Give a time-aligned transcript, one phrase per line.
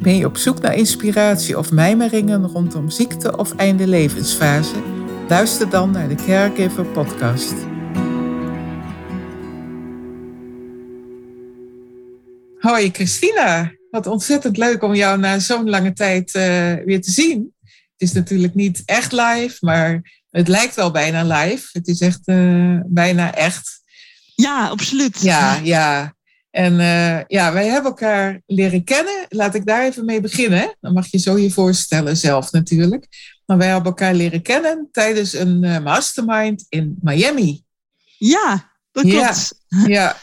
[0.00, 4.74] Ben je op zoek naar inspiratie of mijmeringen rondom ziekte of einde levensfase?
[5.28, 7.54] Luister dan naar de Caregiver Podcast.
[12.58, 16.42] Hoi Christina, wat ontzettend leuk om jou na zo'n lange tijd uh,
[16.84, 17.54] weer te zien.
[17.62, 21.68] Het is natuurlijk niet echt live, maar het lijkt wel bijna live.
[21.72, 23.82] Het is echt uh, bijna echt.
[24.34, 25.22] Ja, absoluut.
[25.22, 26.14] Ja, ja.
[26.50, 29.26] En uh, ja, wij hebben elkaar leren kennen.
[29.28, 30.76] Laat ik daar even mee beginnen.
[30.80, 33.06] Dan mag je zo je voorstellen zelf natuurlijk.
[33.46, 37.64] Maar wij hebben elkaar leren kennen tijdens een uh, mastermind in Miami.
[38.18, 39.54] Ja, dat klopt.
[39.68, 40.16] Ja, ja.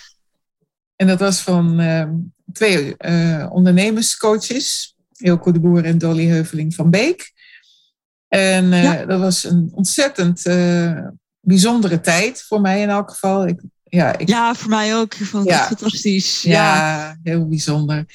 [0.95, 2.09] en dat was van uh,
[2.53, 2.95] twee
[3.50, 4.95] ondernemerscoaches.
[5.17, 7.31] Ilko de Boer en Dolly Heuveling van Beek.
[8.28, 9.06] En ja.
[9.06, 10.44] dat was een ontzettend
[11.39, 13.47] bijzondere tijd voor mij in elk geval.
[13.47, 15.14] Ik ja, ik, ja, voor mij ook.
[15.14, 16.42] Ik vond het fantastisch.
[16.42, 18.06] Ja, ja, heel bijzonder.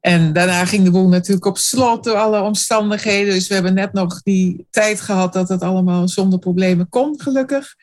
[0.00, 3.34] En daarna ging de boel natuurlijk op slot door alle omstandigheden.
[3.34, 7.74] Dus we hebben net nog die tijd gehad dat het allemaal zonder problemen kon, gelukkig.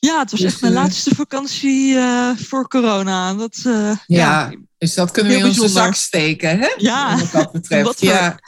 [0.00, 3.34] Ja, het was dus, echt mijn uh, laatste vakantie uh, voor corona.
[3.34, 6.68] Dat, uh, ja, dus dat kunnen we in onze zak steken, hè?
[6.76, 8.00] Ja, wat dat betreft.
[8.00, 8.38] ja.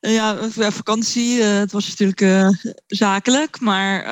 [0.00, 1.42] ja, vakantie.
[1.42, 2.54] het was natuurlijk
[2.86, 4.04] zakelijk, maar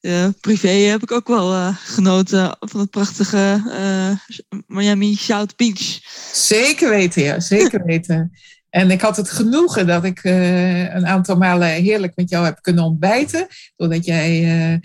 [0.00, 6.00] uh, privé heb ik ook wel uh, genoten van het prachtige uh, Miami South Beach.
[6.32, 8.32] Zeker weten, ja, zeker weten.
[8.70, 12.84] En ik had het genoegen dat ik een aantal malen heerlijk met jou heb kunnen
[12.84, 13.46] ontbijten.
[13.76, 14.80] Doordat jij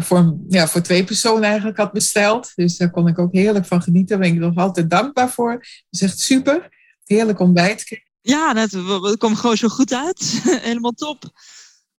[0.00, 2.52] voor, ja, voor twee personen eigenlijk had besteld.
[2.54, 4.08] Dus daar kon ik ook heerlijk van genieten.
[4.08, 5.52] Daar ben ik nog altijd dankbaar voor.
[5.52, 6.68] Dat is echt super.
[7.04, 8.02] Heerlijk ontbijt.
[8.20, 10.40] Ja, het kwam gewoon zo goed uit.
[10.68, 11.32] Helemaal top.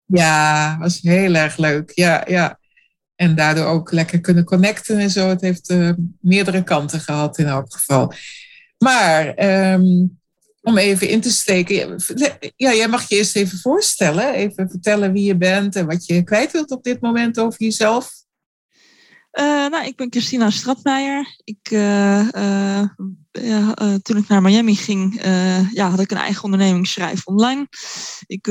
[0.05, 1.91] Ja, was heel erg leuk.
[1.93, 2.59] Ja, ja.
[3.15, 5.29] En daardoor ook lekker kunnen connecten en zo.
[5.29, 8.13] Het heeft uh, meerdere kanten gehad in elk geval.
[8.77, 9.43] Maar
[9.73, 10.19] um,
[10.61, 11.99] om even in te steken.
[12.55, 14.33] Ja, jij mag je eerst even voorstellen.
[14.33, 18.11] Even vertellen wie je bent en wat je kwijt wilt op dit moment over jezelf.
[19.39, 21.35] Uh, nou, ik ben Christina Stratmeijer.
[21.43, 22.29] Ik, uh,
[23.31, 25.21] ja, toen ik naar Miami ging,
[25.73, 27.67] ja, had ik een eigen onderneming schrijven online.
[28.25, 28.45] Ik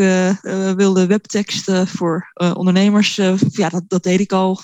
[0.77, 3.15] wilde webteksten voor ondernemers.
[3.51, 4.61] ja, dat, dat deed ik al.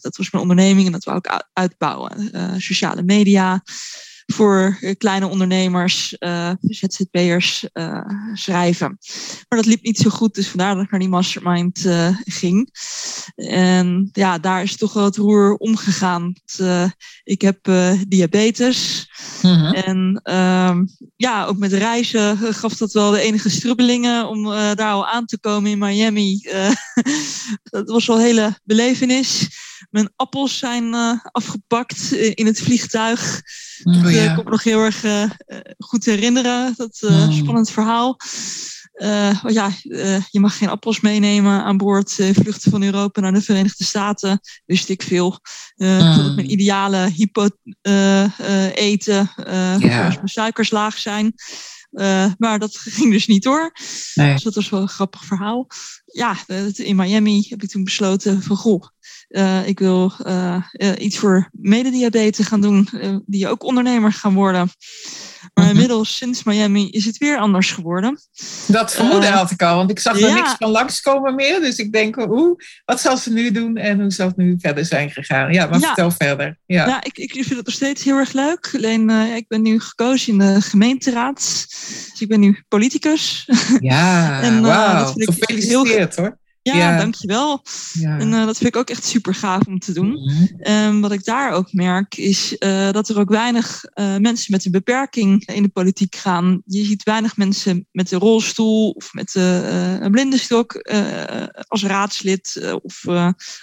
[0.00, 2.30] dat was mijn onderneming en dat wou ik uitbouwen.
[2.60, 3.62] sociale media
[4.32, 8.00] voor kleine ondernemers, uh, ZZP'ers uh,
[8.32, 8.98] schrijven.
[9.48, 12.70] Maar dat liep niet zo goed, dus vandaar dat ik naar die mastermind uh, ging.
[13.34, 16.34] En ja, daar is toch wel het roer omgegaan.
[17.24, 17.58] ik heb
[18.08, 19.10] diabetes.
[19.42, 19.72] Mm-hmm.
[19.72, 20.84] En ehm,
[21.16, 25.38] ja, ook met reizen gaf dat wel de enige strubbelingen om daar al aan te
[25.40, 26.40] komen in Miami.
[27.62, 29.48] dat was wel een hele belevenis.
[29.92, 30.94] Mijn appels zijn
[31.32, 33.40] afgepakt in het vliegtuig.
[33.84, 34.22] Oh, ja.
[34.22, 35.04] Ik kan me nog heel erg
[35.78, 36.74] goed herinneren.
[36.76, 38.16] Dat uh, spannend verhaal.
[38.94, 39.70] Uh, ja,
[40.30, 42.12] je mag geen appels meenemen aan boord.
[42.12, 44.40] vluchten van Europa naar de Verenigde Staten.
[44.66, 45.40] Wist ik veel.
[45.76, 46.16] Mm.
[46.16, 47.48] Dat mijn ideale hypo
[48.74, 49.30] eten.
[49.78, 50.04] Yeah.
[50.04, 51.34] Als mijn suikers laag zijn.
[52.38, 53.72] Maar dat ging dus niet door.
[54.14, 54.32] Nee.
[54.32, 55.66] Dus dat was wel een grappig verhaal.
[56.04, 56.36] Ja,
[56.74, 58.84] in Miami heb ik toen besloten van goh,
[59.28, 60.64] uh, ik wil uh,
[60.98, 62.88] iets voor medediabetes gaan doen,
[63.26, 64.70] die ook ondernemer gaan worden.
[65.54, 65.72] Maar mhm.
[65.74, 68.18] inmiddels, sinds Miami, is het weer anders geworden.
[68.66, 71.60] Dat vermoeden had ik al, want ik zag er niks van langskomen meer.
[71.60, 74.84] Dus ik denk, hoe, wat zal ze nu doen en hoe zal het nu verder
[74.84, 75.52] zijn gegaan?
[75.52, 75.86] Ja, maar ja.
[75.86, 76.58] vertel verder.
[76.66, 78.70] Ja, ja ik, ik vind het nog steeds heel erg leuk.
[78.76, 81.66] Alleen, ik ben nu gekozen in de gemeenteraad.
[82.10, 83.48] Dus ik ben nu politicus.
[83.80, 84.64] Ja, en,
[85.14, 86.40] ik Gefeliciteerd heel, hoor.
[86.62, 87.62] Ja, ja, dankjewel.
[87.92, 88.18] Ja.
[88.18, 90.10] En uh, dat vind ik ook echt super gaaf om te doen.
[90.10, 91.00] Mm -hmm.
[91.00, 94.70] wat ik daar ook merk is uh, dat er ook weinig uh, mensen met een
[94.70, 96.62] beperking in de politiek gaan.
[96.66, 100.74] Je ziet weinig mensen met een rolstoel of met een blindenstok
[101.66, 103.04] als raadslid of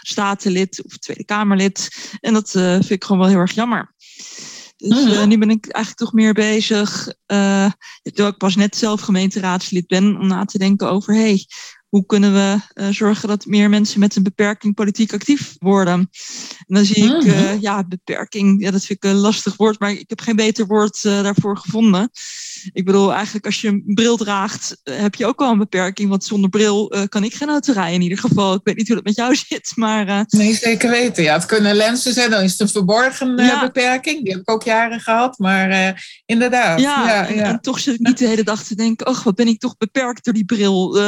[0.01, 1.89] statenlid of Tweede Kamerlid.
[2.19, 3.93] En dat vind ik gewoon wel heel erg jammer.
[4.79, 9.01] Dus uh, nu ben ik eigenlijk toch meer bezig, uh, terwijl ik pas net zelf
[9.01, 11.45] gemeenteraadslid ben, om na te denken over, hey,
[11.89, 16.09] hoe kunnen we uh, zorgen dat meer mensen met een beperking politiek actief worden?
[16.67, 19.91] En dan zie ik, uh, ja, beperking, ja, dat vind ik een lastig woord, maar
[19.91, 22.09] ik heb geen beter woord uh, daarvoor gevonden.
[22.73, 26.09] Ik bedoel, eigenlijk als je een bril draagt, heb je ook wel een beperking.
[26.09, 28.53] Want zonder bril kan ik geen auto rijden in ieder geval.
[28.53, 30.25] Ik weet niet hoe dat met jou zit, maar...
[30.27, 31.23] nee, zeker weten.
[31.23, 34.23] Ja, het kunnen lenzen zijn, dan is het een verborgen beperking.
[34.23, 36.79] Die heb ik ook jaren gehad, maar inderdaad.
[36.79, 39.35] Ja, ja, en, en, toch zit ik niet de hele dag te denken, oh, wat
[39.35, 40.99] ben ik toch beperkt door die bril.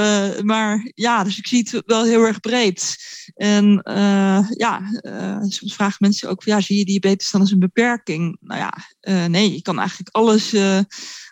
[0.43, 2.97] maar ja, dus ik zie het wel heel erg breed.
[3.35, 3.81] En
[4.57, 4.81] ja,
[5.47, 8.37] soms vragen mensen ook, ja, zie je diabetes dan als een beperking?
[8.41, 8.73] Nou ja,
[9.27, 10.79] nee, je kan eigenlijk alles uh,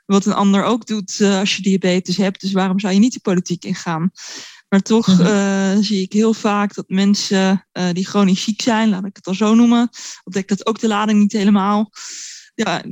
[0.09, 2.41] wat een ander ook doet uh, als je diabetes hebt.
[2.41, 4.11] Dus waarom zou je niet de politiek ingaan?
[4.69, 5.83] Maar toch mm-hmm.
[5.83, 9.55] zie ik heel vaak dat mensen die chronisch ziek zijn, laat ik het dan zo
[9.55, 9.89] noemen,
[10.23, 11.91] ontdek dat ook de lading niet helemaal.
[12.55, 12.83] Ja,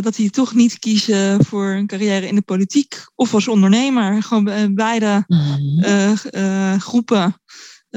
[0.00, 4.22] dat die toch niet kiezen voor een carrière in de politiek of als ondernemer.
[4.22, 6.80] Gewoon beide mm-hmm.
[6.80, 7.42] groepen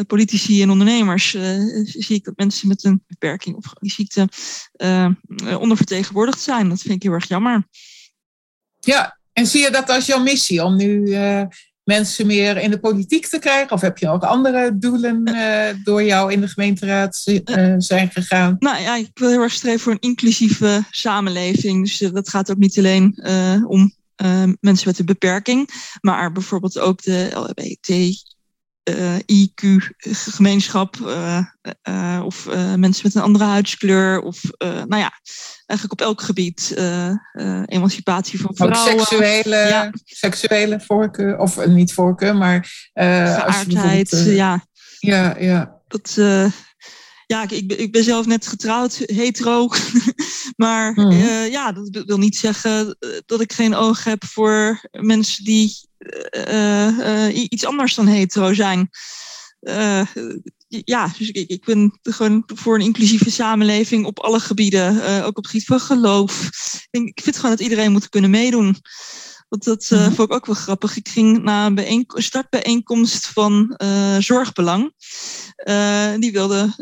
[0.08, 1.30] politici en ondernemers
[1.84, 4.30] zie ik dat mensen met een beperking of die ziekte
[5.60, 6.70] ondervertegenwoordigd zijn.
[6.70, 7.68] Dat vind ik heel erg jammer.
[8.86, 11.42] Ja, en zie je dat als jouw missie om nu uh,
[11.84, 13.72] mensen meer in de politiek te krijgen?
[13.72, 15.24] Of heb je ook andere doelen
[15.84, 17.24] door jou in de gemeenteraad
[17.78, 18.56] zijn gegaan?
[18.60, 21.84] Nou ja, ik wil heel erg streven voor een inclusieve samenleving.
[21.84, 23.24] Dus dat gaat ook niet alleen
[23.68, 23.94] om
[24.60, 25.70] mensen met een beperking,
[26.02, 27.90] maar bijvoorbeeld ook de LGBT
[28.84, 32.46] eh, IQ-gemeenschap uh, of
[32.76, 34.22] mensen met een andere huidskleur.
[34.22, 35.12] Of nou ja,
[35.72, 36.74] eigenlijk op elk gebied
[37.66, 38.94] emancipatie van vrouwen.
[38.94, 39.92] Ook seksuele, ja.
[40.04, 42.90] seksuele voorkeur, of niet voorkeur, maar...
[42.94, 44.66] Geaardheid, ja.
[45.00, 45.82] Ja, ja.
[45.88, 46.18] Dat,
[47.26, 49.70] ja, ik, ik, ben zelf net getrouwd, hetero.
[50.56, 51.12] maar mm.
[51.52, 55.90] ja, dat wil niet zeggen dat ik geen oog heb voor mensen die
[56.48, 58.90] uh, iets anders dan hetero zijn.
[60.86, 65.44] Ja, dus ik, ik ben gewoon voor een inclusieve samenleving op alle gebieden, ook op
[65.44, 66.50] het gebied van geloof.
[66.92, 68.78] Ik vind gewoon dat iedereen moet kunnen meedoen.
[69.52, 70.98] Want dat uh, vond ik ook wel grappig.
[70.98, 74.94] Ik ging naar een startbijeenkomst van uh, Zorgbelang.
[75.68, 76.74] Uh, die wilde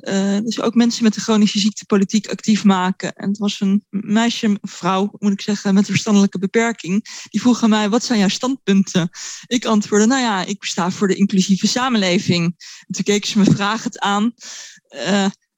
[0.43, 3.13] dus ook mensen met een chronische ziekte politiek actief maken.
[3.13, 7.05] En het was een meisje, een vrouw moet ik zeggen, met een verstandelijke beperking.
[7.29, 9.09] Die vroeg aan mij, wat zijn jouw standpunten?
[9.47, 12.43] Ik antwoordde, nou ja, ik sta voor de inclusieve samenleving.
[12.87, 14.33] En toen keek ze me vragend aan.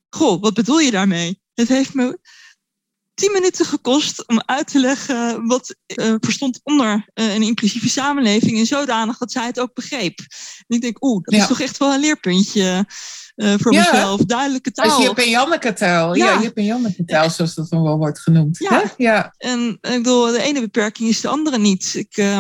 [0.09, 1.41] goh, wat bedoel je daarmee?
[1.53, 2.19] Het heeft me
[3.21, 8.57] tien minuten gekost om uit te leggen wat uh, verstond onder uh, een inclusieve samenleving.
[8.57, 10.19] En zodanig dat zij het ook begreep.
[10.67, 12.85] En ik denk, oeh, dat is toch echt wel een leerpuntje.
[13.41, 13.91] Uh, voor ja.
[13.91, 14.21] mezelf.
[14.21, 14.99] Duidelijke taal.
[14.99, 16.15] Je hebt een Janneke taal.
[16.15, 16.25] Ja.
[16.25, 18.57] ja, je hebt een Janneke taal, zoals dat dan wel wordt genoemd.
[18.57, 18.93] Ja.
[18.97, 19.33] ja.
[19.37, 21.93] En ik bedoel, de ene beperking is de andere niet.
[21.95, 22.37] Ik uh,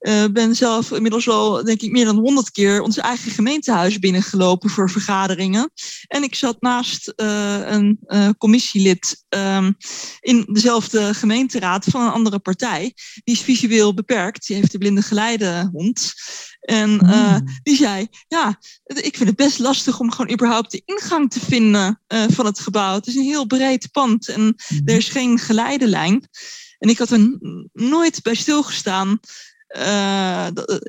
[0.00, 4.70] uh, ben zelf inmiddels al, denk ik, meer dan honderd keer ons eigen gemeentehuis binnengelopen
[4.70, 5.70] voor vergaderingen.
[6.06, 7.98] En ik zat naast een
[8.38, 9.76] commissielid um,
[10.20, 12.92] in dezelfde gemeenteraad van een andere partij.
[13.24, 14.46] Die is visueel beperkt.
[14.46, 16.12] Die heeft de blinde geleidehond.
[16.62, 21.30] En uh, die zei, ja, ik vind het best lastig om gewoon überhaupt de ingang
[21.30, 22.94] te vinden uh, van het gebouw.
[22.94, 24.80] Het is een heel breed pand en mhm.
[24.84, 26.28] er is geen geleidelijn.
[26.78, 27.38] En ik had er
[27.72, 29.20] nooit bij stilgestaan
[29.76, 30.46] uh,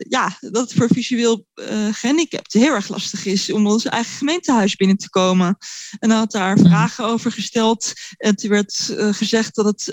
[0.08, 4.76] ja, dat het voor visueel uh, gehandicapten heel erg lastig is om ons eigen gemeentehuis
[4.76, 5.58] binnen te komen.
[6.00, 6.66] En dan had daar mhm.
[6.68, 7.94] vragen over gesteld.
[8.18, 9.92] En toen werd uh, gezegd dat het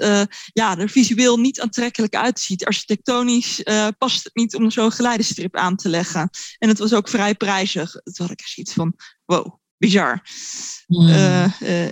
[0.52, 2.64] ja, er visueel niet aantrekkelijk uitziet.
[2.64, 3.62] Architectonisch
[3.98, 6.30] past het niet om zo'n geleidestrip aan te leggen.
[6.58, 7.90] En het was ook vrij prijzig.
[7.90, 8.94] Toen had ik zoiets van,
[9.24, 10.22] wow, bizar.
[10.86, 11.08] Mm.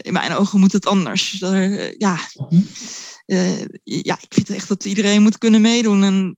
[0.03, 1.31] in mijn ogen moet het anders.
[1.99, 2.19] ja.
[2.49, 2.67] Mm.
[3.85, 6.03] ja, ik vind echt dat iedereen moet kunnen meedoen.
[6.03, 6.37] En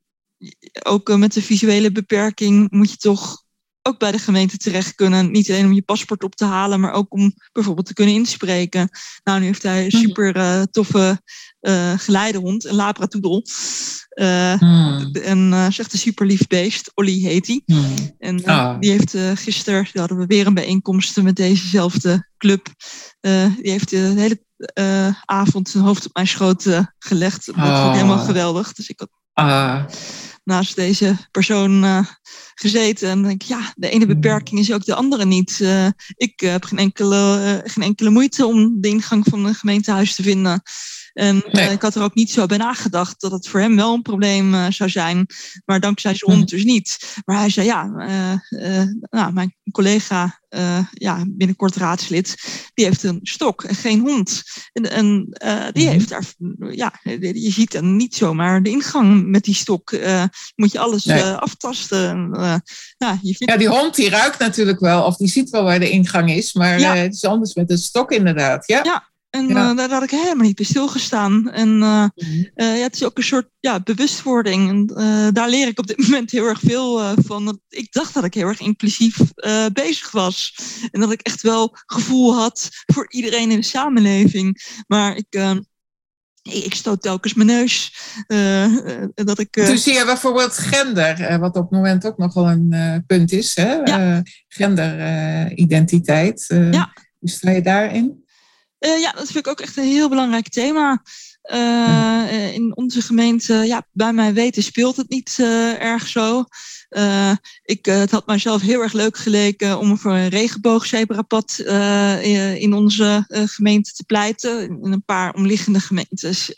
[0.82, 3.42] ook eh, met de visuele beperking moet je toch
[3.82, 5.30] ook bij de gemeente terecht kunnen.
[5.30, 8.88] Niet alleen om je paspoort op te halen, maar ook om bijvoorbeeld te kunnen inspreken.
[9.24, 9.96] Nou, nu heeft hij een mhm.
[9.96, 11.22] super uh, toffe
[11.60, 13.44] uh, geleidehond, een labradoodle.
[14.14, 15.12] Uh, mm.
[15.12, 16.92] En echt een super lief beest.
[16.94, 17.62] Olly heet hij.
[17.66, 17.94] Mm.
[18.18, 18.80] En ah.
[18.80, 22.66] die heeft gisteren, hadden we weer een bijeenkomst met dezezelfde club.
[23.20, 24.44] die heeft de hele
[25.24, 26.66] avond zijn hoofd op mijn schoot
[26.98, 27.46] gelegd.
[27.46, 27.92] Dat was oh.
[27.92, 28.72] helemaal geweldig.
[28.72, 29.84] Dus ik had ah
[30.50, 32.06] naast deze persoon uh,
[32.54, 33.08] gezeten.
[33.08, 34.14] En denk ik, ja, de ene hmm.
[34.14, 35.58] beperking is ook de andere niet.
[35.62, 40.22] Uh, ik heb geen enkele, geen enkele moeite om de ingang van een gemeentehuis te
[40.22, 40.62] vinden.
[41.12, 41.70] En nee.
[41.70, 44.72] ik had er ook niet zo bij nagedacht dat het voor hem wel een probleem
[44.72, 45.26] zou zijn.
[45.64, 46.58] Maar dankzij zijn hond hmm.
[46.58, 47.14] dus niet.
[47.24, 47.84] Maar hij zei, ja,
[49.10, 52.36] nou, mijn collega uh, ja, binnenkort raadslid,
[52.74, 54.42] die heeft een stok en geen hond.
[54.72, 55.92] En, en uh, die mhm.
[55.92, 56.24] heeft daar,
[56.70, 56.92] ja,
[57.32, 59.90] je ziet dan niet zomaar de ingang met die stok.
[59.90, 60.24] Uh,
[60.56, 61.22] moet je alles nee.
[61.22, 62.30] aftasten.
[62.98, 63.52] ja, je vindt...
[63.52, 66.52] ja, die hond die ruikt natuurlijk wel, of die ziet wel waar de ingang is,
[66.52, 66.94] maar ja.
[66.94, 68.66] het is anders met een stok inderdaad.
[68.66, 71.50] Ja, ja En daar, daar, had ik helemaal niet bij stilgestaan.
[71.50, 71.78] En
[72.54, 74.68] ja, het is ook een soort ja, bewustwording.
[74.68, 74.86] En
[75.32, 77.60] daar leer ik op dit moment heel erg veel van.
[77.68, 79.16] Ik dacht dat ik heel erg inclusief
[79.72, 80.54] bezig was.
[80.90, 84.82] En dat ik echt wel gevoel had voor iedereen in de samenleving.
[84.86, 85.60] Maar ik
[86.42, 87.94] ik stoot telkens mijn neus.
[88.28, 88.76] Uh,
[89.14, 89.66] dat ik, uh...
[89.66, 93.56] Dus zie je bijvoorbeeld gender, wat op het moment ook nog wel een punt is.
[93.56, 93.72] Hè?
[93.72, 94.22] Ja.
[94.48, 96.44] genderidentiteit.
[96.48, 96.92] ja.
[97.18, 98.24] Hoe sta je daarin?
[98.80, 101.02] Ja, dat vind ik ook echt een heel belangrijk thema.
[101.52, 105.36] Uh, in onze gemeente, ja, bij mijn weten speelt het niet
[105.78, 106.44] erg zo.
[107.62, 111.58] Ik, het had mijzelf heel erg leuk geleken om voor een regenboogzebrapad
[112.58, 114.62] in onze gemeente te pleiten.
[114.82, 116.52] In een paar omliggende gemeentes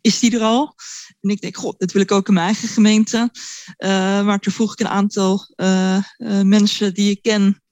[0.00, 0.74] is die er al.
[1.20, 3.30] En ik denk, god, dat wil ik ook in mijn eigen gemeente.
[4.24, 5.54] maar toen vroeg ik een aantal
[6.42, 7.62] mensen die ik ken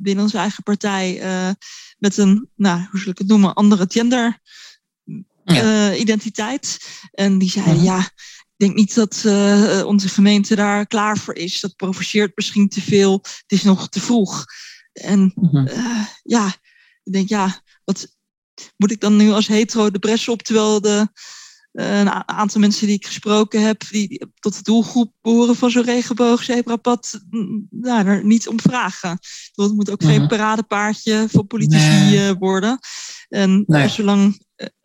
[0.00, 1.20] binnen onze eigen partij
[1.98, 4.40] met een, nou, hoe zal ik het noemen, andere gender
[5.44, 6.78] uh, identiteit.
[7.12, 11.60] En die zei, ja, ik denk niet dat uh, onze gemeente daar klaar voor is.
[11.60, 13.12] Dat provoceert misschien te veel.
[13.22, 14.44] Het is nog te vroeg.
[14.92, 16.46] En uh, ja,
[17.02, 18.16] ik denk, ja, wat
[18.76, 21.08] moet ik dan nu als hetero de bres op, terwijl de,
[21.74, 27.20] een aantal mensen die ik gesproken heb, die, tot de doelgroep behoren van zo'n regenboogzebrapad,
[27.70, 29.18] nou, er niet om vragen.
[29.54, 32.78] Het moet ook geen paradepaardje voor politici worden.
[33.28, 34.42] En zolang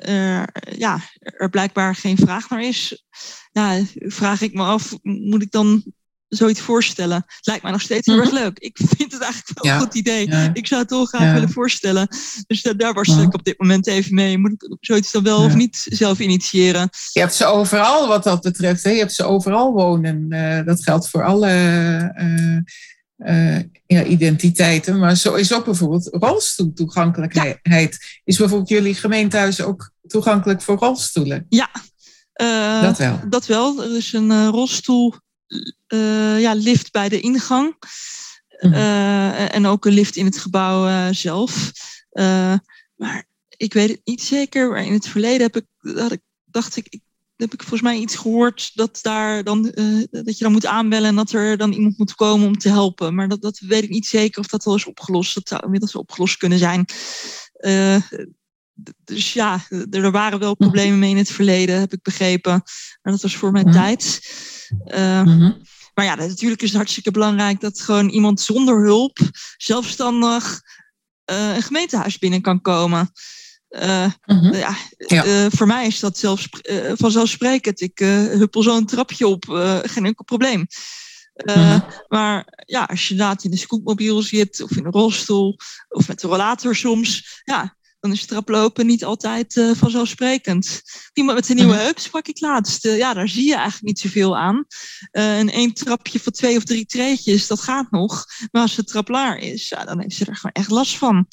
[0.08, 0.43] uh,
[0.77, 3.05] ja, er blijkbaar geen vraag naar is,
[3.51, 5.84] ja, vraag ik me af, moet ik dan
[6.30, 7.24] zoiets voorstellen?
[7.28, 8.42] Het lijkt mij nog steeds heel erg mhm.
[8.42, 8.60] leuk.
[8.60, 10.30] Ik vind het eigenlijk wel een goed idee.
[10.54, 12.08] Ik zou het heel graag willen voorstellen.
[12.48, 14.38] Dus daar worstel ik op dit moment even mee.
[14.38, 16.90] Moet ik zoiets dan wel of niet zelf initiëren?
[17.14, 18.84] Je hebt ze overal wat dat betreft.
[18.84, 18.90] Hè?
[18.90, 20.26] Je hebt ze overal wonen.
[20.30, 21.52] Uh, dat geldt voor alle
[22.18, 22.58] uh,
[23.18, 25.00] uh, ja, identiteiten.
[25.00, 28.22] Maar zo is ook bijvoorbeeld rolstoeltoegankelijkheid.
[28.24, 31.46] Is bijvoorbeeld jullie gemeentehuis ook toegankelijk voor rolstoelen?
[31.50, 31.70] Ja,
[32.42, 33.20] uh, dat wel.
[33.30, 33.84] Dat wel.
[33.84, 35.14] Er is een uh, rolstoel
[36.39, 37.75] ja, lift bij de ingang.
[38.60, 38.74] Mm
[39.50, 41.72] en ook een lift in het gebouw zelf.
[42.96, 43.25] maar
[43.58, 44.70] ik weet het niet zeker.
[44.70, 45.65] Maar in het verleden heb ik,
[45.98, 47.01] had ik, dacht ik, ik
[47.41, 51.10] heb ik volgens mij iets gehoord dat, daar dan, uh, dat je dan moet aanbellen
[51.10, 53.15] en dat er dan iemand moet komen om te helpen.
[53.15, 55.34] Maar dat, dat weet ik niet zeker of dat al is opgelost.
[55.34, 56.86] Dat zou inmiddels opgelost kunnen zijn.
[57.60, 58.01] Uh,
[59.04, 62.62] dus ja, er waren wel problemen mee in het verleden, heb ik begrepen.
[63.02, 63.76] Maar dat was voor mijn mhm.
[63.76, 64.22] tijd.
[64.86, 65.52] Uh,
[65.94, 69.20] Maar ja, natuurlijk is het hartstikke belangrijk dat gewoon iemand zonder hulp
[69.58, 70.62] zelfstandig
[71.26, 73.12] een gemeentehuis binnen kan komen.
[73.70, 74.12] Uh,
[74.52, 77.82] ja, Uh, voor mij is dat zelfs uh, vanzelfsprekend.
[77.82, 79.44] Ik huppel zo een trapje op,
[79.84, 80.68] geen enkel probleem.
[82.08, 85.58] Maar ja, als je inderdaad in een scootmobiel zit of in een rolstoel
[85.90, 90.82] of met een rollator soms, ja, dan is traplopen niet altijd vanzelfsprekend.
[91.13, 91.84] Iemand met een nieuwe -huh.
[91.84, 92.84] heup sprak ik laatst.
[92.84, 94.65] ja, daar zie je eigenlijk niet zoveel aan.
[95.12, 98.25] en één trapje van twee of drie treetjes, dat gaat nog.
[98.51, 101.27] Maar als het traplaar is, ja, dan heeft ze er gewoon echt last van.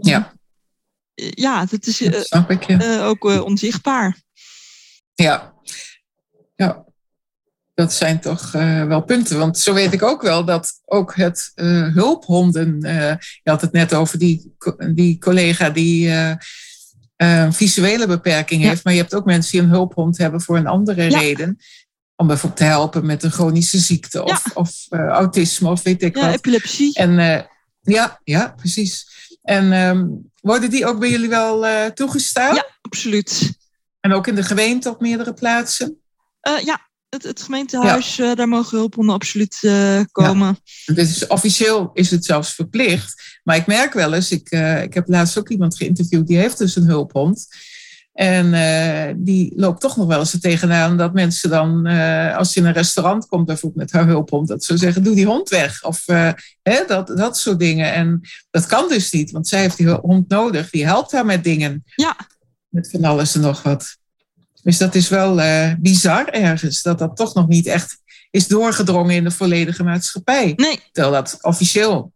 [0.00, 0.32] Ja
[1.14, 2.82] ja, dat is dat ik, ja.
[2.82, 4.22] Uh, ook uh, onzichtbaar.
[5.14, 5.54] Ja.
[6.54, 6.84] ja,
[7.74, 9.38] dat zijn toch uh, wel punten.
[9.38, 11.52] Want zo weet ik ook wel dat ook het
[11.94, 12.80] hulphonden.
[13.42, 14.56] je had het net over die,
[14.94, 16.10] die collega die
[17.16, 18.84] een visuele beperking heeft.
[18.84, 21.18] Maar je hebt ook mensen die een hulphond hebben voor een andere ja.
[21.18, 21.58] reden.
[22.16, 26.26] Om bijvoorbeeld te helpen met een chronische ziekte of, of autisme of weet ik ja,
[26.26, 26.34] wat.
[26.34, 26.94] epilepsie.
[26.94, 27.46] En
[27.80, 29.06] ja, ja, precies.
[29.42, 32.54] En um, worden die ook bij jullie wel toegestaan?
[32.54, 33.52] Ja, absoluut.
[34.00, 36.00] En ook in de gemeente op meerdere plaatsen?
[36.64, 38.30] Ja, het, het gemeentehuis, ja.
[38.30, 39.58] uh, daar mogen hulphonden absoluut
[40.12, 40.58] komen.
[40.84, 40.94] Ja.
[40.94, 43.40] Dus officieel is het zelfs verplicht.
[43.44, 44.50] Maar ik merk wel eens, ik,
[44.82, 47.46] ik heb laatst ook iemand geïnterviewd, die heeft dus een hulphond.
[48.12, 48.50] En
[49.24, 51.86] die loopt toch nog wel eens er tegenaan dat mensen dan,
[52.36, 55.26] als je in een restaurant komt, bijvoorbeeld met haar hulphond, dat ze zeggen: doe die
[55.26, 55.84] hond weg.
[55.84, 56.06] Of
[56.62, 57.92] hè, dat, dat soort dingen.
[57.92, 60.70] En dat kan dus niet, want zij heeft die hond nodig.
[60.70, 61.82] Die helpt haar met dingen.
[61.94, 62.16] Ja.
[62.68, 63.96] Met van alles en nog wat.
[64.62, 65.40] Dus dat is wel
[65.78, 68.00] bizar ergens, dat dat toch nog niet echt
[68.30, 70.52] is doorgedrongen in de volledige maatschappij.
[70.56, 70.80] Nee.
[70.92, 72.12] Terwijl dat officieel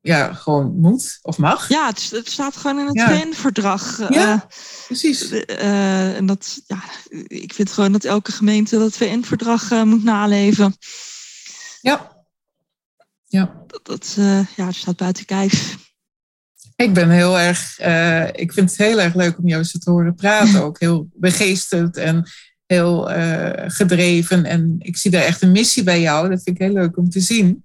[0.00, 1.68] ja, gewoon moet of mag.
[1.68, 3.08] Ja, het, het staat gewoon in het ja.
[3.08, 3.98] VN-verdrag.
[4.08, 4.40] Ja, uh,
[4.86, 5.32] precies.
[5.32, 6.82] Uh, en dat, ja,
[7.26, 10.76] ik vind gewoon dat elke gemeente dat VN-verdrag uh, moet naleven.
[11.80, 12.24] Ja.
[13.24, 13.62] Ja.
[13.66, 14.16] Dat, dat
[14.56, 15.76] ja, staat buiten kijf.
[16.82, 17.78] Ik ben heel erg,
[18.32, 20.62] ik vind het heel erg leuk om jou te horen praten.
[20.62, 22.30] Ook heel begeesterd en
[22.66, 23.10] heel
[23.66, 24.44] gedreven.
[24.44, 26.28] En ik zie daar echt een missie bij jou.
[26.28, 27.64] Dat vind ik heel leuk om te zien.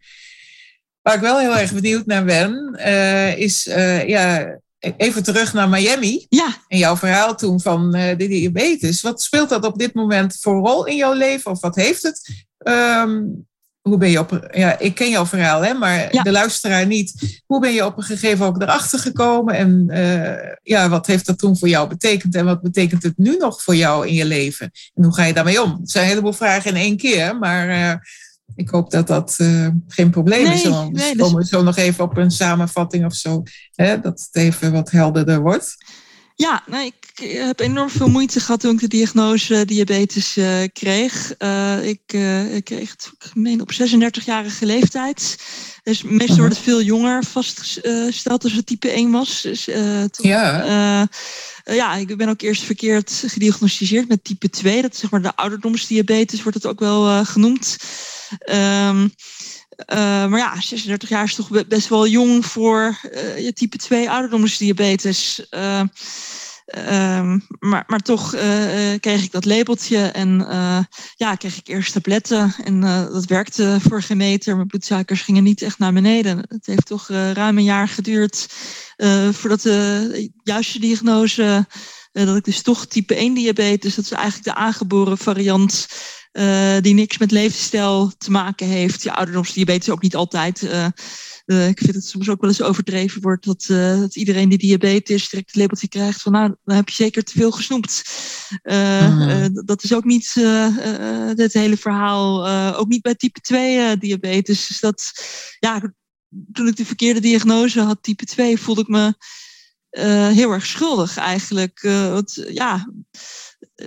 [1.01, 3.63] Waar ik wel heel erg benieuwd naar ben, uh, is
[4.05, 6.25] ja, even terug naar Miami.
[6.29, 6.55] Ja.
[6.67, 9.01] En jouw verhaal toen van de diabetes.
[9.01, 11.51] Wat speelt dat op dit moment voor rol in jouw leven?
[11.51, 12.45] Of wat heeft het?
[12.67, 13.47] Um,
[13.83, 14.47] hoe ben je op.
[14.51, 17.41] Ja, ik ken jouw verhaal, hè, maar de luisteraar niet.
[17.45, 19.55] Hoe ben je op een gegeven moment erachter gekomen?
[19.55, 22.35] En uh, ja, wat heeft dat toen voor jou betekend?
[22.35, 24.71] En wat betekent het nu nog voor jou in je leven?
[24.93, 25.77] En hoe ga je daarmee om?
[25.79, 27.69] Het zijn een heleboel vragen in één keer, maar.
[27.69, 27.93] Uh,
[28.55, 30.63] ik hoop dat dat uh, geen probleem nee, is.
[30.63, 33.43] Dan nee, komen we zo nog even op een samenvatting of zo.
[33.75, 35.75] Hè, dat het even wat helderder wordt.
[36.35, 41.33] Ja, nou, ik heb enorm veel moeite gehad toen ik de diagnose diabetes uh, kreeg.
[41.39, 45.37] Uh, ik, uh, ik, kreeg het, ik meen op 36-jarige leeftijd.
[45.83, 49.41] Dus meestal wordt het veel jonger vastgesteld als het type 1 was.
[49.41, 51.07] Dus, toen, ja.
[51.63, 54.81] ja, ik ben ook eerst verkeerd gediagnosticeerd met type 2.
[54.81, 57.77] Dat is zeg maar de ouderdomsdiabetes, wordt het ook wel genoemd.
[58.51, 59.13] Um,
[59.77, 64.09] uh, maar ja, 36 jaar is toch best wel jong voor uh, je type 2
[64.09, 65.47] ouderdomsdiabetes.
[65.51, 65.81] Uh,
[67.59, 68.29] maar, maar toch
[68.99, 70.37] kreeg ik dat labeltje en
[71.15, 72.55] ja, kreeg ik eerst tabletten.
[72.63, 72.79] En
[73.11, 74.55] dat werkte voor geen meter.
[74.55, 76.45] Mijn bloedsuikers gingen niet echt naar beneden.
[76.47, 78.47] Het heeft toch ruim een jaar geduurd
[79.31, 81.67] voordat de juiste diagnose,
[82.11, 85.87] dat ik dus toch type 1 diabetes, dat is eigenlijk de aangeboren variant
[86.33, 89.03] uh, die niks met levensstijl te maken heeft.
[89.03, 90.61] Ja, ouderdomsdiabetes ook niet altijd.
[90.61, 90.87] Uh,
[91.45, 93.65] uh, ik vind het soms ook wel eens overdreven wordt dat,
[93.99, 97.31] dat iedereen die diabetes direct het labeltje krijgt van nou, dan heb je zeker te
[97.31, 98.03] veel gesnoept.
[98.63, 99.51] Mm.
[99.65, 100.33] dat is ook niet
[101.35, 102.47] het hele verhaal.
[102.77, 104.67] ook niet bij type 2 diabetes.
[104.67, 105.11] Dus dat,
[105.59, 105.93] ja,
[106.51, 109.13] toen ik de verkeerde diagnose had, type 2, voelde ik me
[110.33, 111.81] heel erg schuldig eigenlijk.
[111.81, 112.87] want, ja,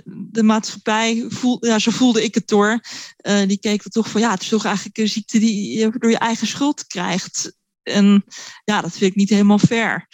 [0.05, 2.79] de maatschappij, voel, ja, zo voelde ik het door,
[3.27, 5.91] uh, die keek er toch van, ja, het is toch eigenlijk een ziekte die je
[5.97, 7.55] door je eigen schuld krijgt.
[7.83, 8.23] En
[8.63, 10.07] ja, dat vind ik niet helemaal fair.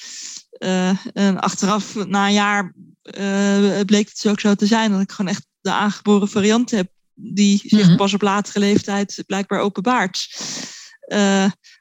[0.59, 2.73] Uh, en achteraf, na een jaar,
[3.19, 6.91] uh, bleek het ook zo te zijn dat ik gewoon echt de aangeboren variant heb,
[7.13, 7.95] die zich mhm.
[7.95, 10.27] pas op latere leeftijd blijkbaar openbaart.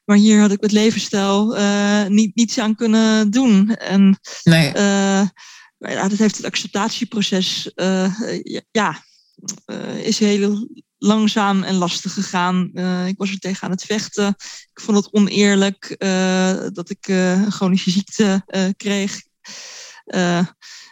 [0.05, 1.55] maar hier had ik met levensstijl
[2.09, 3.75] niet, niets aan kunnen doen.
[3.75, 4.71] En nee
[5.91, 8.15] ja, dat heeft het acceptatieproces, uh,
[8.71, 9.03] ja,
[9.65, 12.71] uh, is heel langzaam en lastig gegaan.
[12.73, 14.27] Uh, ik was er tegen aan het vechten.
[14.73, 15.95] Ik vond het oneerlijk
[16.73, 18.43] dat ik een chronische ziekte
[18.77, 19.21] kreeg.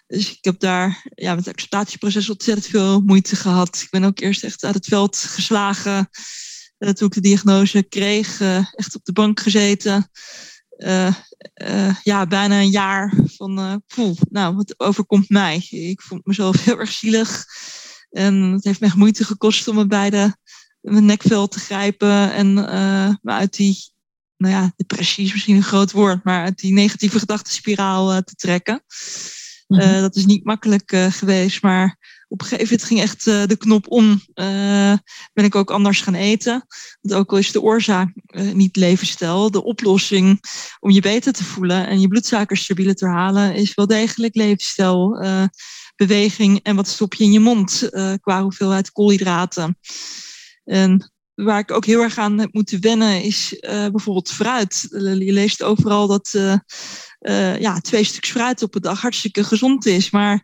[0.08, 3.82] dus ik heb daar ja, met het acceptatieproces ontzettend veel moeite gehad.
[3.82, 6.10] Ik ben ook eerst echt uit het veld geslagen.
[6.78, 8.42] toen ik de diagnose kreeg,
[8.76, 10.10] echt op de bank gezeten.
[10.84, 11.16] Uh,
[11.64, 15.68] uh, ja, bijna een jaar van, uh, poeh, nou, wat overkomt mij?
[15.70, 17.46] Ik vond mezelf heel erg zielig.
[18.10, 20.36] En het heeft me echt moeite gekost om me bij de,
[20.82, 22.54] mijn nekvel te grijpen en
[23.22, 23.92] me uit die,
[24.38, 28.74] nou ja, depressie is misschien een groot woord, maar uit die negatieve gedachtenspiraal te trekken.
[28.74, 31.98] Mm dat is niet makkelijk geweest, maar
[32.32, 34.22] op een gegeven moment ging echt uh, de knop om.
[34.36, 34.94] Uh,
[35.34, 36.66] ben ik ook anders gaan eten.
[37.02, 40.40] Want ook al is de oorzaak uh, niet levensstijl, de oplossing
[40.80, 45.26] om je beter te voelen en je bloedsuikers stabieler te halen, is wel degelijk levensstijl,
[45.96, 47.90] beweging en wat stop je in je mond
[48.22, 49.78] qua hoeveelheid koolhydraten.
[50.64, 54.88] En waar ik ook heel erg aan heb moeten wennen is bijvoorbeeld fruit.
[54.90, 56.30] je leest overal dat
[57.60, 60.44] ja, twee stuks fruit op een dag hartstikke gezond is, maar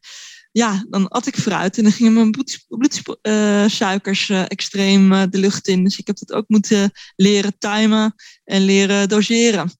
[0.57, 5.37] ja, dan at ik fruit en dan gingen mijn bloedsuikers bloed, uh, extreem uh, de
[5.37, 5.83] lucht in.
[5.83, 9.71] Dus ik heb dat ook moeten leren timen en leren doseren.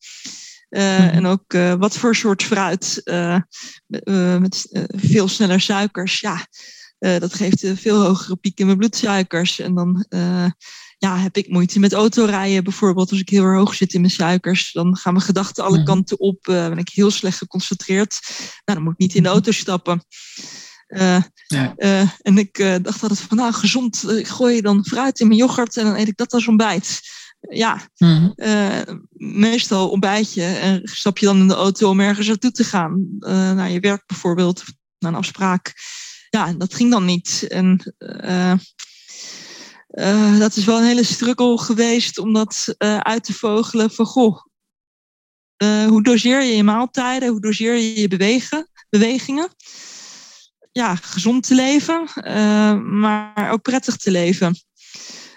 [0.70, 1.08] Uh, mm.
[1.10, 3.02] En ook wat voor soort fruit
[4.40, 6.20] met veel sneller suikers.
[6.20, 6.48] Ja,
[6.98, 9.60] dat geeft een veel hogere piek in mijn bloedsuikers.
[9.60, 10.06] En dan
[10.98, 13.12] ja, heb ik moeite met autorijden bijvoorbeeld.
[13.12, 16.20] Als ik heel erg hoog zit in mijn suikers, dan gaan mijn gedachten alle kanten
[16.20, 16.38] op.
[16.44, 18.20] ben ik heel slecht geconcentreerd.
[18.66, 20.02] Nou, dan moet ik niet in de auto stappen.
[20.88, 21.74] Uh, ja.
[21.78, 25.40] uh, en ik uh, dacht altijd van, nou, gezond, ik gooi dan fruit in mijn
[25.40, 27.02] yoghurt en dan eet ik dat als ontbijt.
[27.50, 29.08] Ja, mm -hmm.
[29.40, 33.08] meestal ontbijtje en stap je dan in de auto om ergens naartoe te gaan.
[33.56, 34.64] naar je werk bijvoorbeeld,
[35.00, 35.74] naar een afspraak.
[36.30, 37.46] Ja, dat ging dan niet.
[37.48, 37.96] En
[40.40, 44.46] dat is wel een hele struggle geweest om dat uit te vogelen van, goh,
[45.88, 47.30] hoe doseer je je maaltijden?
[47.30, 49.50] Hoe doseer je je bewegen, bewegingen?
[50.78, 54.56] Ja, gezond te leven, uh, maar ook prettig te leven.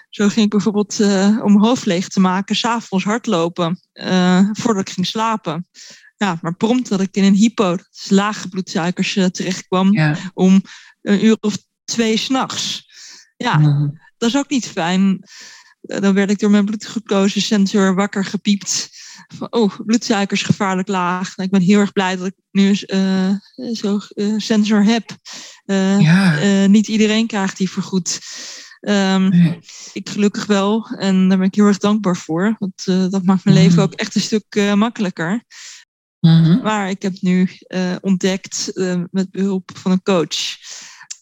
[0.08, 4.88] Zo ging ik bijvoorbeeld uh, om mijn hoofd leeg te maken, s'avonds hardlopen uh, voordat
[4.88, 5.68] ik ging slapen.
[6.16, 7.76] Ja, maar prompt dat ik in een hypo,
[8.08, 10.16] lage bloedsuikers, terechtkwam ja.
[10.34, 10.62] om
[11.02, 12.88] een uur of twee s'nachts.
[13.36, 15.22] Ja, mm dat is ook niet fijn.
[15.80, 18.88] Dan werd ik door mijn bloedglucosesensor wakker gepiept.
[19.26, 21.36] Van, oh, bloedsuiker is gevaarlijk laag.
[21.36, 23.34] Nou, ik ben heel erg blij dat ik nu uh,
[23.72, 25.16] zo'n uh, sensor heb.
[25.66, 26.66] Uh, ja.
[26.66, 28.20] niet iedereen krijgt die vergoed.
[28.80, 29.58] Um, nee.
[29.92, 32.56] Ik gelukkig wel en daar ben ik heel erg dankbaar voor.
[32.58, 35.44] Want dat maakt mijn leven ook echt een stuk makkelijker.
[36.20, 36.62] Mm -hmm.
[36.62, 37.48] Maar ik heb nu
[38.00, 38.72] ontdekt
[39.10, 40.56] met behulp van een coach.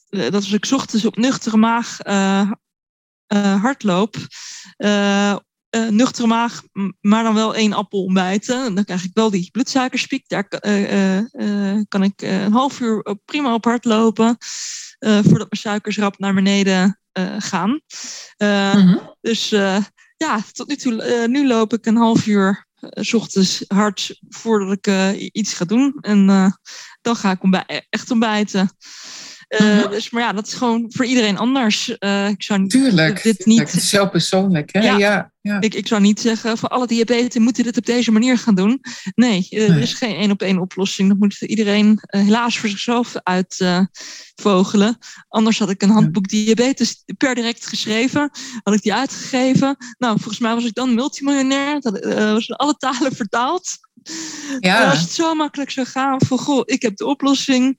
[0.08, 1.98] dat als ik ochtends op nuchtere maag
[3.60, 4.16] hardloop,
[5.70, 6.62] uh, nuchtere maag,
[7.00, 8.74] maar dan wel één appel ontbijten.
[8.74, 10.28] Dan krijg ik wel die bloedsuikerspiek.
[10.28, 14.36] Daar uh, uh, kan ik een half uur prima op hard lopen.
[14.98, 17.00] voordat mijn suikers rap naar beneden
[17.38, 17.80] gaan.
[18.38, 19.16] Mm-hmm.
[19.20, 19.48] Dus
[20.16, 25.16] ja, tot nu toe nu loop ik een half uur s ochtends hard voordat ik
[25.32, 25.98] iets ga doen.
[26.00, 26.26] En
[27.00, 28.70] dan ga ik ontbij echt ontbijten.
[29.48, 31.96] Uh, dus, maar ja, dat is gewoon voor iedereen anders.
[31.98, 33.58] Uh, ik zou tuurlijk, dit niet.
[33.58, 34.72] Het is zo persoonlijk.
[34.72, 34.80] Hè?
[34.80, 38.38] Ja, ja, Ik, ik zou niet zeggen voor alle diabetes moeten dit op deze manier
[38.38, 38.80] gaan doen.
[39.14, 41.08] Nee, uh, er is geen één op één oplossing.
[41.08, 44.98] Dat moet iedereen helaas voor zichzelf uitvogelen.
[45.28, 48.30] Anders had ik een handboek diabetes per direct geschreven.
[48.62, 49.76] Had ik die uitgegeven.
[49.98, 51.80] Nou, volgens mij was ik dan multimiljonair.
[51.80, 53.78] Dat was in alle talen vertaald.
[54.60, 54.90] Ja.
[54.90, 57.76] Als het zo makkelijk zou gaan van, goh, ik heb de oplossing.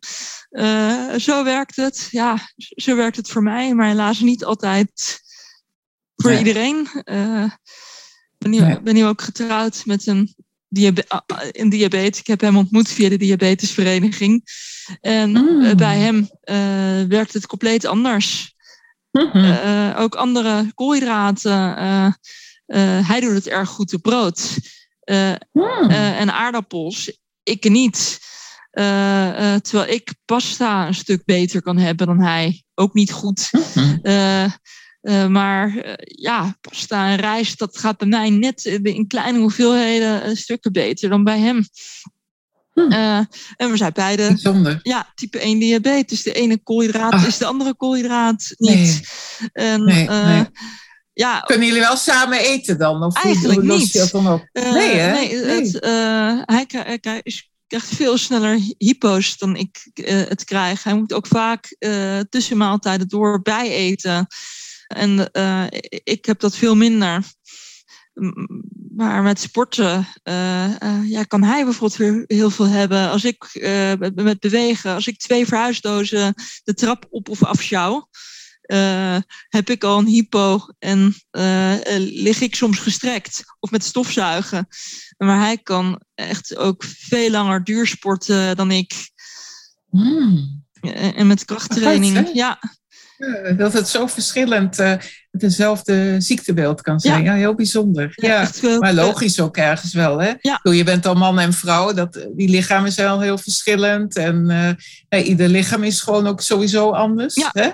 [0.51, 2.07] Uh, zo werkt het.
[2.11, 5.19] Ja, zo werkt het voor mij, maar helaas niet altijd
[6.15, 6.87] voor iedereen.
[6.93, 7.49] Uh,
[8.37, 8.81] ben, nu, nee.
[8.81, 10.35] ben nu ook getrouwd met een,
[10.67, 11.05] diabe
[11.51, 12.19] een diabetes.
[12.19, 14.43] Ik heb hem ontmoet via de diabetesvereniging.
[15.01, 15.75] En mm.
[15.75, 16.29] bij hem
[17.09, 18.53] werkt het compleet anders.
[19.11, 19.93] Mm -hmm.
[19.95, 21.73] ook andere koolhydraten.
[23.05, 24.57] hij doet het erg goed op brood.
[25.09, 25.89] Uh, hmm.
[25.89, 27.19] uh, en aardappels.
[27.43, 28.19] Ik niet.
[28.71, 32.63] Uh, terwijl ik pasta een stuk beter kan hebben dan hij.
[32.73, 33.49] Ook niet goed.
[35.01, 35.31] Hmm.
[35.31, 41.09] maar ja, pasta en rijst, dat gaat bij mij net in kleine hoeveelheden stukken beter
[41.09, 41.63] dan bij hem.
[42.73, 42.91] Hmm.
[43.55, 46.23] en we zijn beide ja, type 1 diabetes.
[46.23, 47.27] De ene koolhydraat ah.
[47.27, 49.01] is de andere koolhydraat niet.
[49.53, 49.67] Nee.
[49.67, 50.45] En, nee, nee
[51.19, 53.03] ja, Kunnen jullie wel samen eten dan?
[53.03, 53.93] Of eigenlijk hoe, niet.
[53.93, 54.49] Dat dan op?
[54.53, 55.11] Uh, nee, hè?
[55.11, 55.61] Nee, nee.
[55.61, 57.23] Het, uh, hij, hij, hij,
[57.67, 60.83] krijgt veel sneller hypo's dan ik uh, het krijg.
[60.83, 61.75] Hij moet ook vaak
[62.29, 64.27] tussen maaltijden door bijeten.
[64.87, 65.31] En
[66.03, 67.23] ik heb dat veel minder.
[68.95, 70.07] Maar met sporten
[71.05, 73.09] ja, kan hij bijvoorbeeld weer heel veel hebben.
[73.09, 73.59] Als ik
[74.15, 78.09] met bewegen, als ik twee verhuisdozen de trap op of afsjouw
[78.71, 79.17] uh,
[79.49, 84.67] heb ik al een hypo en uh, lig ik soms gestrekt of met stofzuigen.
[85.17, 88.93] Maar hij kan echt ook veel langer duursporten dan ik.
[89.89, 90.63] Mm.
[91.15, 92.59] En met krachttraining, ja.
[93.57, 94.93] Dat het zo verschillend uh,
[95.31, 97.23] hetzelfde ziektebeeld kan zijn.
[97.23, 98.11] Ja, ja heel bijzonder.
[98.15, 98.77] Ja, ja.
[98.77, 100.21] maar logisch ook ergens wel.
[100.21, 100.33] Hè?
[100.41, 100.59] Ja.
[100.63, 104.15] Je bent al man en vrouw, dat, die lichamen zijn al heel verschillend.
[104.15, 104.49] En
[105.09, 107.35] uh, ieder lichaam is gewoon ook sowieso anders.
[107.35, 107.49] Ja.
[107.53, 107.69] Hè?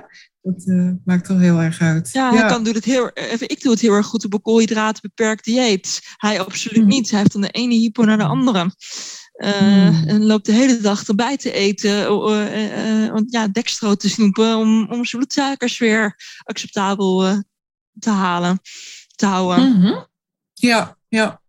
[0.46, 2.10] Dat uh, maakt wel heel erg uit.
[2.12, 2.40] Ja, ja.
[2.40, 5.02] Hij kan, doet het heel, even, ik doe het heel erg goed op een koolhydraten
[5.02, 6.02] beperkt dieet.
[6.18, 6.90] Hij absoluut mm.
[6.90, 7.10] niet.
[7.10, 8.76] Hij heeft dan de ene hypo naar de andere.
[9.38, 10.04] Uh, mm.
[10.08, 11.90] En loopt de hele dag erbij te eten.
[11.90, 14.58] Uh, uh, ja, dextro te snoepen.
[14.58, 17.44] Om, om zijn bloedsuikers weer acceptabel
[18.00, 18.60] te halen.
[19.16, 19.70] Te houden.
[19.70, 20.08] Mm -hmm.
[20.54, 21.42] Ja, ja.